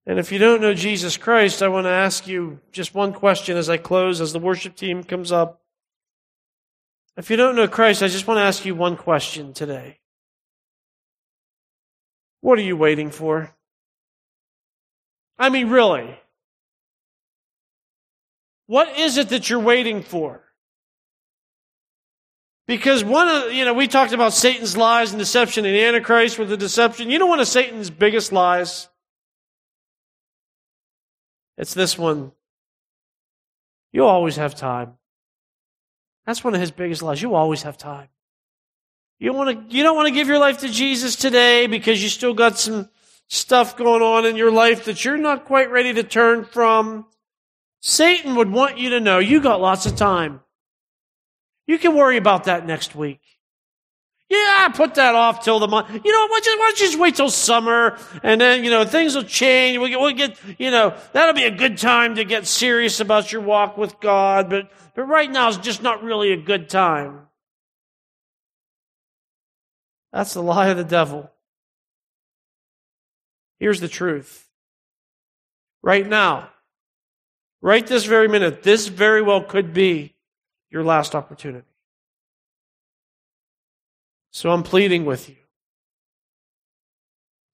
And 0.05 0.17
if 0.17 0.31
you 0.31 0.39
don't 0.39 0.61
know 0.61 0.73
Jesus 0.73 1.17
Christ, 1.17 1.61
I 1.61 1.67
want 1.67 1.85
to 1.85 1.91
ask 1.91 2.27
you 2.27 2.59
just 2.71 2.95
one 2.95 3.13
question 3.13 3.57
as 3.57 3.69
I 3.69 3.77
close, 3.77 4.21
as 4.21 4.33
the 4.33 4.39
worship 4.39 4.75
team 4.75 5.03
comes 5.03 5.31
up. 5.31 5.61
If 7.15 7.29
you 7.29 7.35
don't 7.35 7.55
know 7.55 7.67
Christ, 7.67 8.01
I 8.01 8.07
just 8.07 8.25
want 8.25 8.39
to 8.39 8.43
ask 8.43 8.65
you 8.65 8.73
one 8.73 8.97
question 8.97 9.53
today. 9.53 9.99
What 12.41 12.57
are 12.57 12.63
you 12.63 12.75
waiting 12.75 13.11
for? 13.11 13.53
I 15.39 15.49
mean, 15.49 15.69
really. 15.69 16.19
What 18.67 18.99
is 18.99 19.17
it 19.17 19.29
that 19.29 19.49
you're 19.49 19.59
waiting 19.59 20.03
for? 20.03 20.43
Because 22.67 23.03
one 23.03 23.27
of, 23.27 23.51
you 23.51 23.65
know, 23.65 23.73
we 23.73 23.87
talked 23.87 24.13
about 24.13 24.31
Satan's 24.31 24.77
lies 24.77 25.09
and 25.11 25.17
deception 25.17 25.65
and 25.65 25.75
Antichrist 25.75 26.37
with 26.37 26.49
the 26.49 26.57
deception. 26.57 27.09
You 27.09 27.17
know 27.17 27.25
one 27.25 27.39
of 27.39 27.47
Satan's 27.47 27.89
biggest 27.89 28.31
lies? 28.31 28.87
It's 31.57 31.73
this 31.73 31.97
one. 31.97 32.31
You'll 33.91 34.05
always 34.05 34.35
have 34.35 34.53
time. 34.53 34.93
That's 36.27 36.43
one 36.43 36.53
of 36.53 36.61
his 36.61 36.69
biggest 36.69 37.01
lies. 37.01 37.23
You 37.23 37.33
always 37.33 37.63
have 37.63 37.75
time. 37.75 38.09
You 39.17 39.33
want 39.33 39.69
to, 39.69 39.75
you 39.75 39.81
don't 39.81 39.95
want 39.95 40.07
to 40.07 40.13
give 40.13 40.27
your 40.27 40.37
life 40.37 40.59
to 40.59 40.69
Jesus 40.69 41.15
today 41.15 41.65
because 41.65 42.03
you 42.03 42.07
still 42.07 42.35
got 42.35 42.59
some 42.59 42.87
stuff 43.29 43.77
going 43.77 44.01
on 44.01 44.25
in 44.25 44.35
your 44.35 44.51
life 44.51 44.85
that 44.85 45.05
you're 45.05 45.17
not 45.17 45.45
quite 45.45 45.71
ready 45.71 45.93
to 45.93 46.03
turn 46.03 46.43
from, 46.43 47.05
Satan 47.79 48.35
would 48.35 48.51
want 48.51 48.77
you 48.77 48.89
to 48.89 48.99
know 48.99 49.19
you 49.19 49.39
got 49.39 49.61
lots 49.61 49.85
of 49.85 49.95
time. 49.95 50.41
You 51.67 51.77
can 51.77 51.95
worry 51.95 52.17
about 52.17 52.45
that 52.45 52.65
next 52.65 52.95
week. 52.95 53.21
Yeah, 54.29 54.69
put 54.69 54.95
that 54.95 55.15
off 55.15 55.43
till 55.43 55.59
the 55.59 55.67
month. 55.67 55.89
You 55.89 56.11
know, 56.11 56.27
why 56.27 56.39
don't 56.43 56.79
you 56.79 56.85
just 56.85 56.99
wait 56.99 57.15
till 57.15 57.29
summer 57.29 57.97
and 58.21 58.41
then, 58.41 58.63
you 58.63 58.69
know, 58.69 58.83
things 58.83 59.15
will 59.15 59.23
change. 59.23 59.77
We'll 59.77 59.89
get, 59.89 59.99
we'll 59.99 60.13
get, 60.13 60.37
you 60.59 60.69
know, 60.69 60.95
that'll 61.13 61.33
be 61.33 61.45
a 61.45 61.51
good 61.51 61.77
time 61.77 62.15
to 62.15 62.25
get 62.25 62.45
serious 62.45 62.99
about 62.99 63.31
your 63.31 63.41
walk 63.41 63.77
with 63.77 63.99
God. 63.99 64.49
But, 64.49 64.71
but 64.95 65.03
right 65.03 65.29
now 65.29 65.49
is 65.49 65.57
just 65.57 65.81
not 65.81 66.03
really 66.03 66.31
a 66.31 66.37
good 66.37 66.69
time. 66.69 67.27
That's 70.11 70.33
the 70.33 70.43
lie 70.43 70.69
of 70.69 70.77
the 70.77 70.83
devil. 70.83 71.31
Here's 73.59 73.81
the 73.81 73.87
truth. 73.87 74.47
Right 75.81 76.07
now, 76.07 76.49
right 77.61 77.85
this 77.85 78.05
very 78.05 78.27
minute, 78.27 78.63
this 78.63 78.87
very 78.87 79.21
well 79.21 79.43
could 79.43 79.73
be 79.73 80.15
your 80.69 80.83
last 80.83 81.15
opportunity. 81.15 81.67
So 84.31 84.51
I'm 84.51 84.63
pleading 84.63 85.05
with 85.05 85.29
you. 85.29 85.35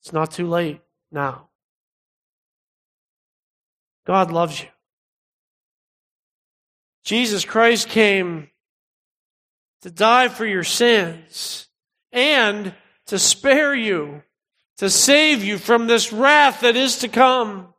It's 0.01 0.13
not 0.13 0.31
too 0.31 0.47
late 0.47 0.81
now. 1.11 1.49
God 4.05 4.31
loves 4.31 4.61
you. 4.61 4.67
Jesus 7.03 7.45
Christ 7.45 7.89
came 7.89 8.49
to 9.81 9.89
die 9.89 10.27
for 10.27 10.45
your 10.45 10.63
sins 10.63 11.67
and 12.11 12.73
to 13.07 13.19
spare 13.19 13.73
you 13.73 14.23
to 14.77 14.89
save 14.89 15.43
you 15.43 15.57
from 15.57 15.87
this 15.87 16.11
wrath 16.11 16.61
that 16.61 16.75
is 16.75 16.97
to 16.99 17.07
come. 17.07 17.73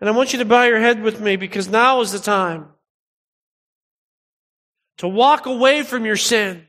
And 0.00 0.08
I 0.08 0.12
want 0.12 0.32
you 0.32 0.38
to 0.38 0.44
bow 0.44 0.64
your 0.64 0.78
head 0.78 1.02
with 1.02 1.20
me 1.20 1.36
because 1.36 1.68
now 1.68 2.00
is 2.00 2.12
the 2.12 2.18
time 2.18 2.68
to 4.98 5.08
walk 5.08 5.46
away 5.46 5.82
from 5.82 6.04
your 6.04 6.16
sin 6.16 6.66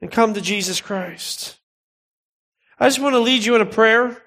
and 0.00 0.10
come 0.10 0.34
to 0.34 0.40
Jesus 0.40 0.80
Christ. 0.80 1.58
I 2.78 2.86
just 2.86 3.00
want 3.00 3.14
to 3.14 3.20
lead 3.20 3.44
you 3.44 3.54
in 3.54 3.60
a 3.60 3.66
prayer. 3.66 4.22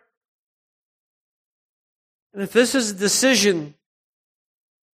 And 2.34 2.42
if 2.42 2.52
this 2.52 2.76
is 2.76 2.92
a 2.92 2.96
decision 2.96 3.76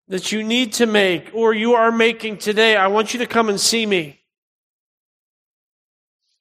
that 0.07 0.31
you 0.31 0.43
need 0.43 0.73
to 0.73 0.85
make 0.85 1.31
or 1.33 1.53
you 1.53 1.73
are 1.73 1.91
making 1.91 2.37
today, 2.37 2.75
I 2.75 2.87
want 2.87 3.13
you 3.13 3.19
to 3.19 3.25
come 3.25 3.49
and 3.49 3.59
see 3.59 3.85
me. 3.85 4.21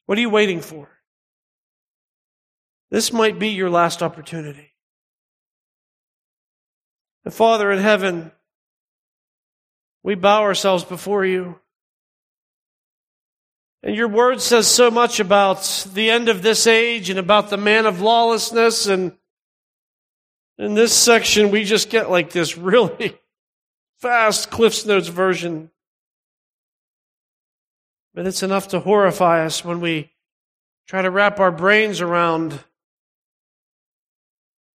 What 0.07 0.19
are 0.19 0.21
you 0.21 0.31
waiting 0.31 0.61
for? 0.61 0.89
This 2.91 3.13
might 3.13 3.39
be 3.39 3.49
your 3.49 3.71
last 3.71 4.03
opportunity. 4.03 4.73
The 7.25 7.33
Father 7.33 7.73
in 7.73 7.81
heaven, 7.81 8.31
we 10.05 10.15
bow 10.15 10.43
ourselves 10.43 10.85
before 10.85 11.25
you. 11.25 11.59
And 13.83 13.97
your 13.97 14.09
word 14.09 14.41
says 14.41 14.69
so 14.69 14.91
much 14.91 15.19
about 15.19 15.89
the 15.93 16.11
end 16.11 16.29
of 16.29 16.43
this 16.43 16.69
age 16.69 17.11
and 17.11 17.19
about 17.19 17.51
the 17.51 17.57
man 17.57 17.87
of 17.87 18.01
lawlessness. 18.01 18.87
And 18.87 19.13
in 20.57 20.75
this 20.75 20.95
section, 20.95 21.51
we 21.51 21.65
just 21.65 21.91
get 21.91 22.11
like 22.11 22.31
this 22.31 22.57
really 22.57 23.19
fast 23.99 24.51
Cliff's 24.51 24.87
Notes 24.87 25.09
version 25.09 25.71
but 28.17 28.27
it's 28.27 28.43
enough 28.43 28.69
to 28.69 28.81
horrify 28.81 29.45
us 29.45 29.63
when 29.63 29.79
we 29.79 30.11
try 30.89 31.03
to 31.03 31.11
wrap 31.11 31.39
our 31.39 31.53
brains 31.53 32.01
around 32.01 32.59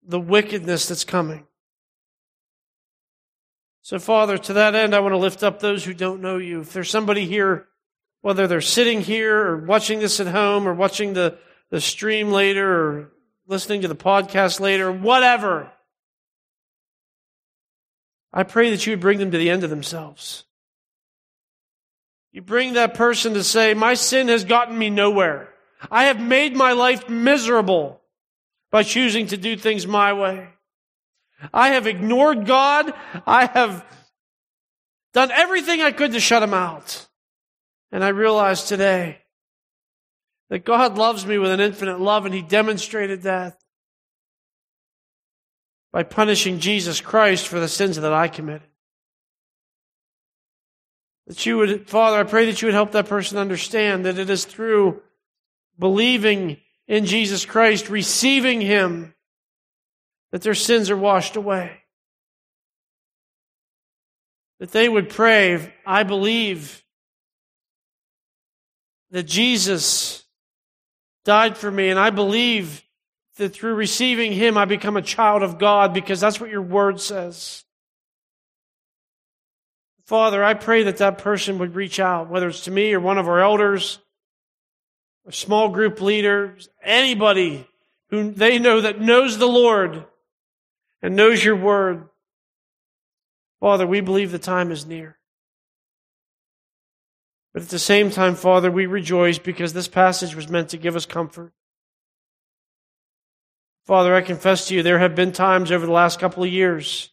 the 0.05 0.19
wickedness 0.19 0.89
that's 0.89 1.05
coming. 1.05 1.47
So, 3.83 4.01
Father, 4.01 4.39
to 4.39 4.53
that 4.55 4.75
end, 4.75 4.93
I 4.93 4.99
want 4.99 5.13
to 5.13 5.19
lift 5.19 5.45
up 5.45 5.61
those 5.61 5.85
who 5.85 5.95
don't 5.95 6.21
know 6.21 6.39
you. 6.39 6.63
If 6.63 6.73
there's 6.73 6.91
somebody 6.91 7.27
here, 7.27 7.69
whether 8.23 8.49
they're 8.49 8.61
sitting 8.61 9.03
here 9.03 9.39
or 9.39 9.59
watching 9.59 10.01
this 10.01 10.19
at 10.19 10.27
home 10.27 10.67
or 10.67 10.75
watching 10.75 11.13
the, 11.13 11.39
the 11.71 11.81
stream 11.81 12.33
later 12.33 12.69
or 12.69 13.13
listening 13.47 13.83
to 13.83 13.89
the 13.89 13.95
podcast 13.95 14.59
later, 14.59 14.91
whatever, 14.91 15.71
I 18.33 18.43
pray 18.43 18.71
that 18.71 18.85
you 18.85 18.95
would 18.95 19.01
bring 19.01 19.21
them 19.21 19.31
to 19.31 19.39
the 19.39 19.49
end 19.49 19.63
of 19.63 19.71
themselves. 19.71 20.45
You 22.33 22.43
bring 22.43 22.75
that 22.75 22.95
person 22.95 23.35
to 23.35 23.43
say, 23.43 23.75
my 23.75 23.95
sin 23.95 24.29
has 24.29 24.45
gotten 24.45 24.79
me 24.79 24.91
nowhere. 24.91 25.49
I 25.91 26.05
have 26.05 26.21
made 26.21 26.55
my 26.55 26.73
life 26.73 27.09
miserable 27.09 28.01
by 28.71 28.83
choosing 28.83 29.29
to 29.29 29.37
do 29.37 29.57
things 29.57 29.87
my 29.87 30.13
way. 30.13 30.49
I 31.55 31.71
have 31.71 31.87
ignored 31.87 32.47
God. 32.47 32.93
I 33.27 33.47
have 33.47 33.85
done 35.15 35.31
everything 35.31 35.81
I 35.81 35.93
could 35.93 36.13
to 36.13 36.21
shut 36.21 36.43
him 36.43 36.55
out. 36.55 37.07
And 37.91 38.05
I 38.05 38.09
realize 38.09 38.65
today 38.65 39.19
that 40.51 40.65
God 40.65 40.99
loves 40.99 41.25
me 41.25 41.39
with 41.39 41.51
an 41.51 41.61
infinite 41.61 42.01
love 42.01 42.27
and 42.27 42.35
he 42.35 42.43
demonstrated 42.43 43.23
that 43.23 43.59
by 45.93 46.03
punishing 46.03 46.61
Jesus 46.61 47.01
Christ 47.01 47.49
for 47.49 47.59
the 47.59 47.69
sins 47.69 47.97
that 47.97 48.13
I 48.13 48.29
committed. 48.29 48.68
That 51.29 51.45
you 51.45 51.59
would, 51.59 51.89
Father, 51.89 52.17
I 52.19 52.25
pray 52.25 52.47
that 52.47 52.61
you 52.61 52.67
would 52.67 52.75
help 52.75 52.93
that 52.93 53.07
person 53.07 53.37
understand 53.37 54.07
that 54.07 54.19
it 54.19 54.31
is 54.31 54.47
through 54.47 55.03
believing 55.79 56.57
in 56.89 57.05
Jesus 57.05 57.45
Christ, 57.45 57.91
receiving 57.91 58.63
Him, 58.63 59.15
that 60.33 60.41
their 60.41 60.55
sins 60.55 60.89
are 60.91 60.97
washed 60.97 61.37
away. 61.37 61.83
That 64.59 64.73
they 64.73 64.89
would 64.89 65.11
pray, 65.11 65.75
I 65.87 66.03
believe 66.03 66.83
that 69.11 69.25
Jesus 69.25 70.25
died 71.27 71.59
for 71.59 71.71
me, 71.71 71.91
and 71.91 72.01
I 72.01 72.09
believe 72.09 72.83
that 73.37 73.55
through 73.55 73.75
receiving 73.75 74.33
Him, 74.33 74.57
I 74.57 74.65
become 74.65 74.97
a 74.97 75.03
child 75.03 75.43
of 75.43 75.59
God 75.59 75.93
because 75.93 76.21
that's 76.21 76.41
what 76.41 76.51
your 76.51 76.63
word 76.63 77.01
says. 77.01 77.65
Father, 80.09 80.43
I 80.43 80.55
pray 80.55 80.85
that 80.85 80.97
that 80.97 81.19
person 81.19 81.59
would 81.59 81.75
reach 81.75 82.01
out, 82.01 82.31
whether 82.31 82.49
it's 82.49 82.65
to 82.65 82.71
me 82.71 82.95
or 82.95 82.99
one 82.99 83.19
of 83.19 83.29
our 83.29 83.41
elders, 83.41 83.99
a 85.27 85.33
small 85.33 85.69
group 85.69 86.01
leaders, 86.01 86.71
anybody 86.83 87.69
who 88.09 88.31
they 88.31 88.59
know 88.59 88.81
that 88.81 89.03
knows 89.03 89.37
the 89.37 89.47
Lord 89.47 90.07
and 91.03 91.15
knows 91.15 91.45
your 91.45 91.57
word. 91.57 92.09
Father, 93.61 93.87
we 93.87 94.01
believe 94.01 94.33
the 94.33 94.39
time 94.39 94.73
is 94.73 94.87
near. 94.87 95.19
But 97.53 97.65
at 97.65 97.69
the 97.69 97.79
same 97.79 98.11
time, 98.11 98.35
Father, 98.35 98.71
we 98.71 98.87
rejoice 98.87 99.37
because 99.39 99.75
this 99.75 99.89
passage 99.89 100.35
was 100.35 100.49
meant 100.49 100.71
to 100.71 100.79
give 100.79 100.97
us 100.97 101.05
comfort. 101.05 101.53
Father, 103.85 104.15
I 104.15 104.23
confess 104.23 104.69
to 104.69 104.75
you, 104.75 104.83
there 104.83 105.01
have 105.01 105.15
been 105.15 105.33
times 105.33 105.71
over 105.71 105.85
the 105.85 105.93
last 105.93 106.19
couple 106.19 106.43
of 106.45 106.51
years 106.51 107.11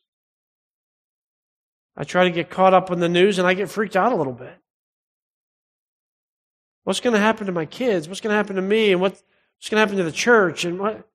I 1.98 2.04
try 2.04 2.26
to 2.26 2.32
get 2.32 2.50
caught 2.50 2.74
up 2.74 2.92
in 2.92 3.00
the 3.00 3.10
news 3.10 3.40
and 3.40 3.48
I 3.48 3.54
get 3.54 3.70
freaked 3.70 3.96
out 3.96 4.12
a 4.12 4.16
little 4.16 4.34
bit. 4.34 4.56
What's 6.84 7.00
going 7.00 7.14
to 7.14 7.20
happen 7.20 7.48
to 7.48 7.52
my 7.52 7.66
kids? 7.66 8.08
What's 8.08 8.22
going 8.22 8.32
to 8.32 8.38
happen 8.38 8.58
to 8.58 8.62
me? 8.62 8.92
And 8.92 9.02
what's 9.02 9.22
going 9.70 9.78
to 9.78 9.80
happen 9.80 9.98
to 9.98 10.04
the 10.04 10.12
church? 10.12 10.66
And 10.66 10.80
what? 10.80 11.08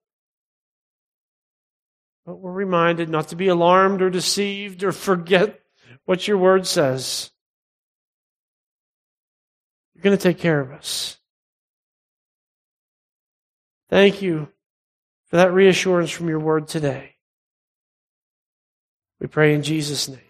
But 2.27 2.37
we're 2.37 2.53
reminded 2.53 3.09
not 3.09 3.29
to 3.29 3.37
be 3.37 3.49
alarmed 3.49 4.03
or 4.03 4.11
deceived 4.11 4.83
or 4.83 4.93
forget 4.93 5.61
what 6.07 6.27
your 6.27 6.39
word 6.39 6.67
says. 6.67 7.31
You're 9.95 10.03
going 10.03 10.17
to 10.17 10.23
take 10.23 10.39
care 10.39 10.61
of 10.61 10.73
us. 10.73 11.19
Thank 13.91 14.23
you 14.23 14.49
for 15.27 15.37
that 15.37 15.53
reassurance 15.53 16.11
from 16.11 16.29
your 16.29 16.39
word 16.39 16.69
today. 16.69 17.17
We 19.21 19.27
pray 19.27 19.55
in 19.55 19.63
Jesus' 19.63 20.09
name. 20.09 20.30